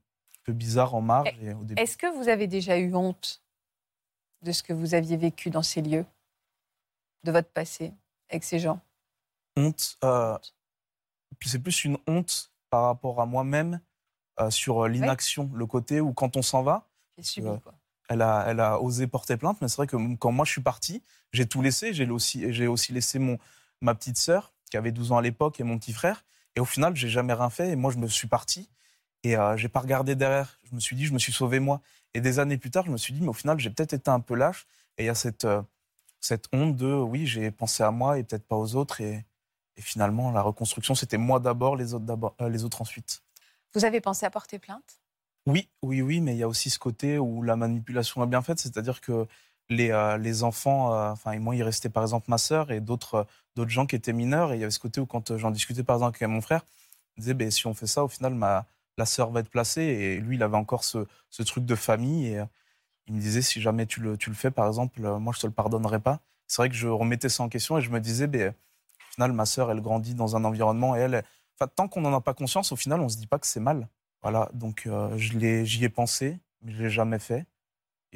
peu 0.45 0.53
bizarre 0.53 0.95
en 0.95 1.01
marge. 1.01 1.35
Est-ce 1.77 1.97
que 1.97 2.07
vous 2.07 2.29
avez 2.29 2.47
déjà 2.47 2.79
eu 2.79 2.95
honte 2.95 3.43
de 4.43 4.53
ce 4.53 4.63
que 4.63 4.73
vous 4.73 4.95
aviez 4.95 5.17
vécu 5.17 5.51
dans 5.51 5.63
ces 5.63 5.83
lieux, 5.83 6.07
de 7.25 7.33
votre 7.33 7.51
passé 7.51 7.93
avec 8.31 8.45
ces 8.45 8.59
gens? 8.59 8.81
Honte. 9.57 9.99
Euh, 10.05 10.39
c'est 11.45 11.59
plus 11.59 11.85
une 11.85 11.99
honte 12.07 12.53
par 12.71 12.85
rapport 12.85 13.21
à 13.21 13.27
moi-même 13.27 13.81
euh, 14.41 14.51
sur 14.51 14.85
euh, 14.85 14.89
l'inaction, 14.89 15.51
le 15.55 15.67
côté 15.67 16.01
où 16.01 16.13
quand 16.13 16.37
on 16.37 16.43
s'en 16.43 16.63
va. 16.63 16.89
Elle 18.09 18.23
a, 18.23 18.81
osé 18.81 19.07
porter 19.07 19.37
plainte, 19.37 19.59
mais 19.61 19.69
c'est 19.69 19.77
vrai 19.77 19.87
que 19.87 19.97
quand 20.17 20.33
moi 20.33 20.45
je 20.45 20.53
suis 20.53 20.63
parti, 20.63 21.03
j'ai 21.33 21.47
tout 21.47 21.63
laissé. 21.63 21.93
J'ai 21.93 22.07
aussi, 22.09 22.93
laissé 22.93 23.19
mon, 23.19 23.39
ma 23.81 23.95
petite 23.95 24.17
sœur, 24.17 24.53
qui 24.71 24.77
avait 24.77 24.93
12 24.93 25.13
ans 25.13 25.19
à 25.19 25.23
l'époque, 25.23 25.61
et 25.61 25.65
mon 25.65 25.79
petit 25.79 25.93
frère. 25.93 26.25
Et 26.55 26.61
au 26.61 26.65
final, 26.65 26.97
j'ai 26.97 27.09
jamais 27.09 27.35
rien 27.35 27.51
fait. 27.51 27.71
Et 27.71 27.77
moi, 27.77 27.91
je 27.91 27.99
me 27.99 28.09
suis 28.09 28.29
parti. 28.29 28.69
Et 29.25 29.37
euh, 29.37 29.57
j'ai 29.57 29.69
pas 29.69 29.81
regardé 29.81 30.15
derrière. 30.15 30.59
Je 30.65 30.75
me 30.75 30.81
suis 30.81 30.97
dit, 30.97 31.07
je 31.07 31.13
me 31.13 31.19
suis 31.19 31.33
sauvé 31.33 31.61
moi. 31.61 31.81
Et 32.15 32.21
des 32.21 32.39
années 32.39 32.59
plus 32.59 32.71
tard, 32.71 32.87
je 32.87 32.91
me 32.91 32.97
suis 32.97 33.13
dit, 33.13 33.21
mais 33.21 33.29
au 33.29 33.35
final, 33.35 33.59
j'ai 33.59 33.71
peut-être 33.71 33.93
été 33.93 34.11
un 34.11 34.21
peu 34.21 34.35
lâche. 34.35 34.67
Et 34.99 35.05
il 35.05 35.07
y 35.07 35.11
a 35.11 35.15
cette, 35.15 35.45
euh, 35.45 35.63
cette 36.21 36.47
honte 36.53 36.77
de, 36.77 36.93
oui, 36.93 37.27
j'ai 37.27 37.51
pensé 37.51 37.83
à 37.83 37.91
moi 37.91 38.19
et 38.19 38.25
peut-être 38.25 38.47
pas 38.47 38.57
aux 38.57 38.75
autres. 38.75 39.01
Et, 39.01 39.25
finalement, 39.79 40.33
la 40.33 40.41
reconstruction, 40.41 40.95
c'était 40.95 41.19
moi 41.19 41.39
d'abord, 41.39 41.77
euh, 41.77 42.49
les 42.49 42.65
autres 42.65 42.81
ensuite. 42.81 43.23
Vous 43.75 43.85
avez 43.85 44.01
pensé 44.01 44.25
à 44.25 44.31
porter 44.31 44.59
plainte? 44.59 45.01
Oui, 45.47 45.69
oui, 45.83 46.03
oui, 46.03 46.21
mais 46.21 46.35
il 46.35 46.39
y 46.39 46.43
a 46.43 46.49
aussi 46.49 46.71
ce 46.71 46.79
côté 46.79 47.19
où 47.19 47.43
la 47.43 47.55
manipulation 47.57 48.23
est 48.25 48.27
bien 48.27 48.43
faite, 48.43 48.59
c'est-à-dire 48.59 49.01
que 49.01 49.27
les, 49.69 49.91
euh, 49.91 50.17
les 50.19 50.43
enfants, 50.43 50.93
euh, 50.93 51.11
enfin, 51.13 51.39
moi, 51.39 51.55
il 51.55 51.63
restait 51.63 51.89
par 51.89 52.03
exemple 52.03 52.27
ma 52.29 52.39
sœur 52.39 52.71
et 52.73 52.81
d'autres 52.81 53.15
euh, 53.15 53.25
d'autres 53.55 53.71
gens 53.71 53.87
qui 53.87 53.97
étaient 53.97 54.13
mineurs, 54.13 54.53
et 54.53 54.57
il 54.57 54.61
y 54.61 54.65
avait 54.65 54.71
ce 54.71 54.79
côté 54.81 55.01
où 55.01 55.07
quand 55.07 55.37
j'en 55.37 55.51
discutais 55.51 55.83
par 55.83 55.97
exemple 55.97 56.19
avec 56.23 56.29
mon 56.31 56.41
frère, 56.43 56.63
il 57.17 57.21
disait, 57.21 57.35
ben, 57.35 57.51
si 57.51 57.67
on 57.67 57.75
fait 57.75 57.87
ça, 57.87 58.05
au 58.05 58.09
final, 58.09 58.35
ma, 58.35 58.67
la 58.99 59.07
sœur 59.07 59.31
va 59.31 59.41
être 59.41 59.49
placée, 59.51 59.83
et 59.83 60.19
lui, 60.21 60.37
il 60.37 60.43
avait 60.43 60.57
encore 60.57 60.85
ce, 60.85 61.07
ce 61.31 61.43
truc 61.43 61.65
de 61.65 61.75
famille, 61.75 62.27
et 62.29 62.43
il 63.09 63.15
me 63.15 63.21
disait, 63.21 63.43
si 63.43 63.61
jamais 63.63 63.87
tu 63.87 64.01
le, 64.01 64.17
tu 64.19 64.31
le 64.31 64.37
fais, 64.37 64.51
par 64.51 64.67
exemple, 64.69 65.01
moi, 65.19 65.33
je 65.35 65.41
te 65.41 65.47
le 65.47 65.53
pardonnerai 65.53 66.01
pas. 66.01 66.21
C'est 66.49 66.63
vrai 66.63 66.69
que 66.71 66.75
je 66.77 66.89
remettais 66.89 67.29
ça 67.31 67.43
en 67.45 67.49
question, 67.49 67.79
et 67.79 67.83
je 67.83 67.91
me 67.91 68.01
disais, 68.01 68.27
ben, 68.27 68.51
au 68.51 69.15
final, 69.15 69.33
ma 69.33 69.47
sœur, 69.47 69.71
elle 69.71 69.81
grandit 69.81 70.15
dans 70.15 70.37
un 70.37 70.45
environnement, 70.45 70.97
et 70.97 71.01
elle, 71.01 71.25
tant 71.77 71.89
qu'on 71.89 72.03
n'en 72.03 72.15
a 72.15 72.21
pas 72.21 72.35
conscience, 72.35 72.73
au 72.73 72.77
final, 72.77 73.01
on 73.01 73.09
se 73.09 73.17
dit 73.17 73.27
pas 73.27 73.39
que 73.39 73.47
c'est 73.47 73.61
mal. 73.61 73.89
Voilà, 74.29 74.51
donc 74.55 74.89
euh, 74.89 75.17
j'y 75.17 75.85
ai 75.85 75.89
pensé, 75.89 76.41
mais 76.61 76.73
je 76.73 76.83
l'ai 76.83 76.91
jamais 76.91 77.21
fait. 77.21 77.47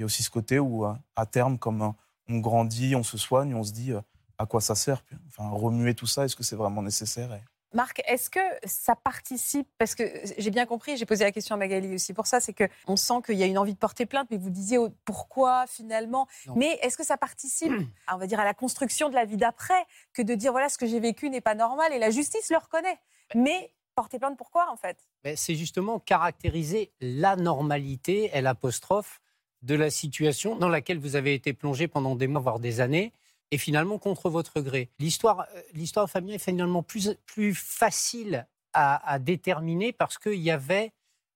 A 0.00 0.05
aussi 0.05 0.25
ce 0.25 0.31
côté 0.31 0.59
où, 0.59 0.85
euh, 0.85 0.93
à 1.14 1.25
terme, 1.25 1.57
comme 1.57 1.83
euh, 1.83 1.88
on 2.29 2.38
grandit, 2.38 2.97
on 2.97 3.05
se 3.05 3.17
soigne, 3.17 3.55
on 3.55 3.62
se 3.62 3.71
dit 3.73 3.93
euh, 3.93 4.00
à 4.37 4.45
quoi 4.45 4.61
ça 4.61 4.75
sert. 4.75 5.02
puis, 5.05 5.14
Enfin, 5.29 5.49
remuer 5.50 5.95
tout 5.95 6.09
ça, 6.09 6.25
est-ce 6.25 6.35
que 6.35 6.43
c'est 6.43 6.57
vraiment 6.57 6.83
nécessaire 6.83 7.33
Et- 7.33 7.76
Marc, 7.76 8.02
est-ce 8.09 8.29
que 8.29 8.40
ça 8.64 8.97
participe? 8.97 9.69
Parce 9.79 9.95
que 9.95 10.02
j'ai 10.37 10.50
bien 10.50 10.67
compris, 10.67 10.97
j'ai 10.97 11.07
posé 11.07 11.23
la 11.23 11.31
question 11.31 11.55
à 11.55 11.59
Magali 11.59 11.95
aussi 11.95 12.12
pour 12.12 12.26
ça, 12.26 12.40
c'est 12.40 12.55
que 12.55 12.64
on 12.88 12.97
sent 12.97 13.23
qu'il 13.25 13.37
y 13.37 13.45
a 13.45 13.47
une 13.47 13.59
envie 13.59 13.75
de 13.75 13.79
porter 13.79 14.05
plainte, 14.05 14.26
mais 14.33 14.37
vous 14.38 14.50
disiez 14.50 14.79
pourquoi 15.05 15.69
finalement? 15.69 16.26
Non. 16.49 16.55
Mais 16.57 16.76
est-ce 16.83 16.97
que 16.97 17.05
ça 17.05 17.19
participe, 17.19 17.71
à, 18.09 18.17
on 18.17 18.19
va 18.19 18.26
dire, 18.26 18.40
à 18.40 18.45
la 18.45 18.55
construction 18.55 19.11
de 19.11 19.14
la 19.14 19.25
vie 19.25 19.37
d'après, 19.37 19.87
que 20.12 20.23
de 20.23 20.35
dire 20.35 20.50
voilà 20.50 20.69
ce 20.69 20.76
que 20.76 20.88
j'ai 20.88 20.99
vécu 20.99 21.31
n'est 21.31 21.40
pas 21.40 21.55
normal 21.55 21.93
et 21.93 22.00
la 22.00 22.11
justice 22.11 22.50
le 22.50 22.57
reconnaît. 22.57 22.99
Mais 23.37 23.73
porter 24.00 24.19
plainte 24.19 24.38
pourquoi 24.38 24.71
en 24.71 24.78
fait? 24.78 24.97
C'est 25.37 25.57
justement 25.57 25.99
caractériser 25.99 26.90
la 27.02 27.37
normalité, 27.37 28.30
elle 28.33 28.47
apostrophe, 28.47 29.21
de 29.61 29.75
la 29.75 29.90
situation 29.90 30.57
dans 30.57 30.71
laquelle 30.71 30.99
vous 30.99 31.16
avez 31.16 31.35
été 31.35 31.52
plongé 31.52 31.87
pendant 31.87 32.16
des 32.16 32.26
mois, 32.26 32.40
voire 32.40 32.61
des 32.61 32.80
années, 32.80 33.12
et 33.50 33.59
finalement 33.59 33.99
contre 33.99 34.30
votre 34.30 34.62
gré. 34.62 34.88
L'histoire, 34.99 35.47
euh, 35.54 35.61
l'histoire 35.75 36.09
familiale 36.09 36.37
est 36.37 36.42
finalement 36.42 36.83
plus, 36.83 37.14
plus 37.26 37.54
facile 37.54 38.47
à, 38.73 39.07
à 39.07 39.19
déterminer 39.19 39.92
parce 39.92 40.16
qu'il 40.16 40.40
y 40.40 40.50
avait 40.50 40.92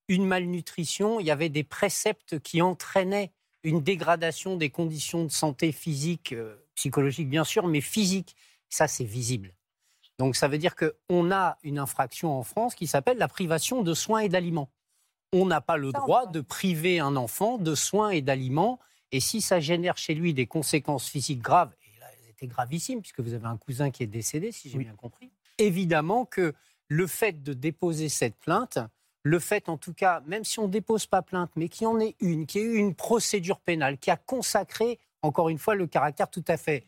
une 0.08 0.24
malnutrition, 0.24 1.20
il 1.20 1.26
y 1.26 1.30
avait 1.30 1.50
des 1.50 1.64
préceptes 1.64 2.38
qui 2.38 2.62
entraînaient 2.62 3.30
une 3.62 3.82
dégradation 3.82 4.56
des 4.56 4.70
conditions 4.70 5.24
de 5.24 5.30
santé 5.30 5.70
physique, 5.70 6.32
euh, 6.32 6.56
psychologique 6.76 7.28
bien 7.28 7.44
sûr, 7.44 7.66
mais 7.66 7.82
physique. 7.82 8.36
Ça, 8.70 8.88
c'est 8.88 9.04
visible. 9.04 9.52
Donc 10.18 10.36
ça 10.36 10.48
veut 10.48 10.58
dire 10.58 10.74
qu'on 10.76 11.30
a 11.32 11.58
une 11.62 11.78
infraction 11.78 12.38
en 12.38 12.42
France 12.42 12.74
qui 12.74 12.86
s'appelle 12.86 13.18
la 13.18 13.28
privation 13.28 13.82
de 13.82 13.94
soins 13.94 14.20
et 14.20 14.28
d'aliments. 14.28 14.70
On 15.32 15.46
n'a 15.46 15.60
pas 15.60 15.76
le 15.76 15.90
droit 15.90 16.26
de 16.26 16.40
priver 16.40 17.00
un 17.00 17.16
enfant 17.16 17.58
de 17.58 17.74
soins 17.74 18.10
et 18.10 18.22
d'aliments. 18.22 18.78
Et 19.10 19.20
si 19.20 19.40
ça 19.40 19.58
génère 19.60 19.96
chez 19.96 20.14
lui 20.14 20.32
des 20.34 20.46
conséquences 20.46 21.08
physiques 21.08 21.42
graves, 21.42 21.74
et 21.82 21.98
là, 22.00 22.06
elles 22.12 22.30
étaient 22.30 22.46
gravissimes, 22.46 23.00
puisque 23.00 23.20
vous 23.20 23.34
avez 23.34 23.46
un 23.46 23.56
cousin 23.56 23.90
qui 23.90 24.02
est 24.04 24.08
décédé, 24.08 24.52
si 24.52 24.70
j'ai 24.70 24.78
Oui. 24.78 24.84
bien 24.84 24.94
compris, 24.94 25.32
évidemment 25.58 26.24
que 26.24 26.54
le 26.88 27.06
fait 27.06 27.42
de 27.42 27.52
déposer 27.52 28.08
cette 28.08 28.36
plainte, 28.36 28.78
le 29.24 29.38
fait 29.38 29.68
en 29.68 29.78
tout 29.78 29.94
cas, 29.94 30.20
même 30.26 30.44
si 30.44 30.58
on 30.60 30.66
ne 30.68 30.72
dépose 30.72 31.06
pas 31.06 31.22
plainte, 31.22 31.50
mais 31.56 31.68
qu'il 31.68 31.84
y 31.84 31.86
en 31.86 31.98
ait 31.98 32.14
une, 32.20 32.46
qu'il 32.46 32.60
y 32.60 32.64
ait 32.64 32.68
eu 32.68 32.76
une 32.76 32.94
procédure 32.94 33.58
pénale 33.58 33.98
qui 33.98 34.10
a 34.10 34.16
consacré, 34.16 34.98
encore 35.22 35.48
une 35.48 35.58
fois, 35.58 35.74
le 35.74 35.86
caractère 35.86 36.30
tout 36.30 36.44
à 36.46 36.56
fait 36.56 36.86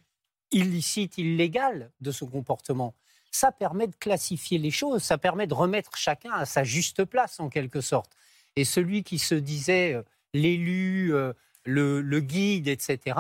illicite, 0.52 1.18
illégal 1.18 1.90
de 2.00 2.12
ce 2.12 2.24
comportement, 2.24 2.94
ça 3.36 3.52
permet 3.52 3.86
de 3.86 3.94
classifier 3.94 4.56
les 4.56 4.70
choses, 4.70 5.02
ça 5.02 5.18
permet 5.18 5.46
de 5.46 5.52
remettre 5.52 5.96
chacun 5.96 6.32
à 6.32 6.46
sa 6.46 6.64
juste 6.64 7.04
place 7.04 7.38
en 7.38 7.50
quelque 7.50 7.82
sorte. 7.82 8.12
Et 8.56 8.64
celui 8.64 9.02
qui 9.02 9.18
se 9.18 9.34
disait 9.34 9.92
euh, 9.92 10.02
l'élu, 10.32 11.14
euh, 11.14 11.34
le, 11.64 12.00
le 12.00 12.20
guide, 12.20 12.66
etc., 12.66 13.18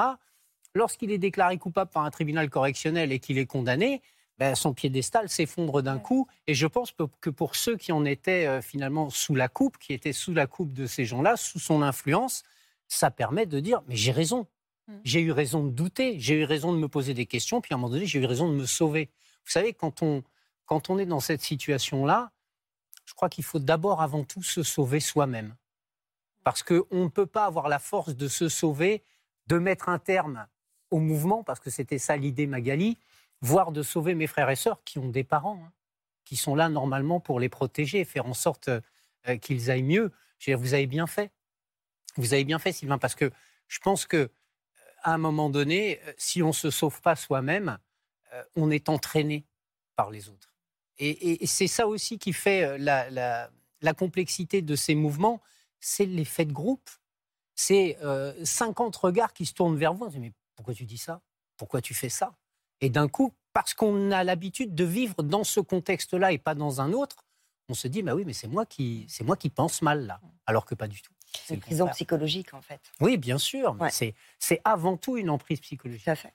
lorsqu'il 0.74 1.10
est 1.10 1.18
déclaré 1.18 1.58
coupable 1.58 1.90
par 1.90 2.04
un 2.04 2.10
tribunal 2.10 2.48
correctionnel 2.48 3.12
et 3.12 3.18
qu'il 3.18 3.36
est 3.36 3.46
condamné, 3.46 4.00
ben, 4.38 4.54
son 4.54 4.72
piédestal 4.72 5.28
s'effondre 5.28 5.82
d'un 5.82 5.98
coup. 5.98 6.26
Et 6.46 6.54
je 6.54 6.66
pense 6.66 6.92
que- 7.20 7.30
pour 7.30 7.54
ceux 7.54 7.76
qui 7.76 7.92
en 7.92 8.04
étaient 8.06 8.46
euh, 8.46 8.62
finalement 8.62 9.10
sous 9.10 9.34
la 9.34 9.48
coupe, 9.48 9.76
qui 9.78 9.92
étaient 9.92 10.14
sous 10.14 10.32
la 10.32 10.46
coupe 10.46 10.72
de 10.72 10.86
ces 10.86 11.04
gens-là, 11.04 11.36
sous 11.36 11.58
son 11.58 11.82
influence, 11.82 12.42
ça 12.88 13.10
permet 13.10 13.44
de 13.44 13.60
dire, 13.60 13.82
mais 13.86 13.96
j'ai 13.96 14.12
raison. 14.12 14.46
Mm. 14.88 14.92
J'ai 15.04 15.20
eu 15.20 15.32
raison 15.32 15.64
de 15.64 15.70
douter, 15.70 16.18
j'ai 16.20 16.40
eu 16.40 16.44
raison 16.44 16.72
de 16.72 16.78
me 16.78 16.88
poser 16.88 17.12
des 17.12 17.26
questions, 17.26 17.60
puis 17.60 17.74
à 17.74 17.76
un 17.76 17.78
moment 17.78 17.92
donné, 17.92 18.06
j'ai 18.06 18.18
eu 18.20 18.24
raison 18.24 18.48
de 18.48 18.54
me 18.54 18.66
sauver. 18.66 19.10
Vous 19.46 19.52
savez, 19.52 19.72
quand 19.72 20.02
on, 20.02 20.22
quand 20.66 20.90
on 20.90 20.98
est 20.98 21.06
dans 21.06 21.20
cette 21.20 21.40
situation-là, 21.40 22.32
je 23.04 23.14
crois 23.14 23.28
qu'il 23.28 23.44
faut 23.44 23.60
d'abord, 23.60 24.02
avant 24.02 24.24
tout, 24.24 24.42
se 24.42 24.62
sauver 24.62 25.00
soi-même. 25.00 25.54
Parce 26.44 26.62
qu'on 26.62 26.84
ne 26.90 27.08
peut 27.08 27.26
pas 27.26 27.46
avoir 27.46 27.68
la 27.68 27.78
force 27.78 28.14
de 28.14 28.28
se 28.28 28.48
sauver, 28.48 29.02
de 29.46 29.58
mettre 29.58 29.88
un 29.88 29.98
terme 29.98 30.46
au 30.90 30.98
mouvement, 30.98 31.44
parce 31.44 31.60
que 31.60 31.70
c'était 31.70 31.98
ça 31.98 32.16
l'idée 32.16 32.46
Magali, 32.46 32.98
voire 33.40 33.72
de 33.72 33.82
sauver 33.82 34.14
mes 34.14 34.26
frères 34.26 34.50
et 34.50 34.56
sœurs 34.56 34.82
qui 34.84 34.98
ont 34.98 35.08
des 35.08 35.24
parents, 35.24 35.60
hein, 35.64 35.72
qui 36.24 36.36
sont 36.36 36.56
là 36.56 36.68
normalement 36.68 37.20
pour 37.20 37.38
les 37.38 37.48
protéger 37.48 38.04
faire 38.04 38.26
en 38.26 38.34
sorte 38.34 38.68
euh, 38.68 39.36
qu'ils 39.40 39.70
aillent 39.70 39.82
mieux. 39.82 40.12
Je 40.38 40.50
veux 40.50 40.56
dire, 40.56 40.58
vous 40.58 40.74
avez 40.74 40.86
bien 40.86 41.06
fait. 41.06 41.30
Vous 42.16 42.34
avez 42.34 42.44
bien 42.44 42.58
fait, 42.58 42.72
Sylvain, 42.72 42.98
parce 42.98 43.14
que 43.14 43.30
je 43.68 43.78
pense 43.78 44.06
que 44.06 44.16
euh, 44.16 44.28
à 45.02 45.14
un 45.14 45.18
moment 45.18 45.50
donné, 45.50 46.00
euh, 46.04 46.12
si 46.16 46.42
on 46.42 46.48
ne 46.48 46.52
se 46.52 46.70
sauve 46.70 47.00
pas 47.00 47.16
soi-même, 47.16 47.68
euh, 47.68 47.85
on 48.56 48.70
est 48.70 48.88
entraîné 48.88 49.44
par 49.96 50.10
les 50.10 50.28
autres. 50.28 50.54
Et, 50.98 51.10
et- 51.10 51.44
et 51.44 51.46
c'est 51.46 51.66
ça 51.66 51.86
aussi 51.86 52.18
qui 52.18 52.32
fait 52.32 52.64
euh, 52.64 52.78
la, 52.78 53.10
la- 53.10 53.50
la 53.82 53.92
complexité 53.94 54.62
de 54.62 54.74
ces 54.76 54.94
mouvements, 54.94 55.40
c'est 55.80 56.06
l'effet 56.06 56.44
de 56.46 56.52
groupe. 56.52 56.88
C'est 57.54 57.98
euh, 58.02 58.32
50 58.44 58.96
regards 58.96 59.32
qui 59.32 59.46
se 59.46 59.52
tournent 59.54 59.76
vers 59.76 59.94
vous. 59.94 60.04
On 60.06 60.08
se 60.10 60.14
dit, 60.14 60.20
mais 60.20 60.32
pourquoi 60.54 60.74
tu 60.74 60.84
dis 60.84 60.98
ça? 60.98 61.20
Pourquoi 61.56 61.80
tu 61.80 61.94
fais 61.94 62.08
ça? 62.08 62.34
Et 62.80 62.90
d'un 62.90 63.08
coup, 63.08 63.32
parce 63.52 63.72
qu'on 63.74 64.10
a 64.10 64.24
l'habitude 64.24 64.74
de 64.74 64.84
vivre 64.84 65.22
dans 65.22 65.44
ce 65.44 65.60
contexte-là 65.60 66.32
et 66.32 66.38
pas 66.38 66.54
dans 66.54 66.80
un 66.80 66.92
autre, 66.92 67.24
on 67.68 67.74
se 67.74 67.88
dit, 67.88 68.02
bah 68.02 68.14
oui, 68.14 68.24
mais 68.26 68.32
c'est 68.34 68.48
moi 68.48 68.64
qui, 68.66 69.06
c'est 69.08 69.24
moi 69.24 69.36
qui 69.36 69.48
pense 69.50 69.82
mal 69.82 70.06
là, 70.06 70.20
alors 70.46 70.64
que 70.66 70.74
pas 70.74 70.86
du 70.88 71.00
tout. 71.02 71.12
C'est 71.46 71.54
une 71.54 71.60
prison 71.60 71.84
contraire. 71.84 71.94
psychologique, 71.96 72.54
en 72.54 72.62
fait. 72.62 72.80
Oui, 73.00 73.16
bien 73.16 73.38
sûr, 73.38 73.76
Ouais. 73.80 73.90
c'est 73.90 74.60
avant 74.64 74.96
tout 74.96 75.16
une 75.16 75.30
emprise 75.30 75.60
psychologique. 75.60 76.04
Tout 76.04 76.10
à 76.10 76.14
fait. 76.16 76.34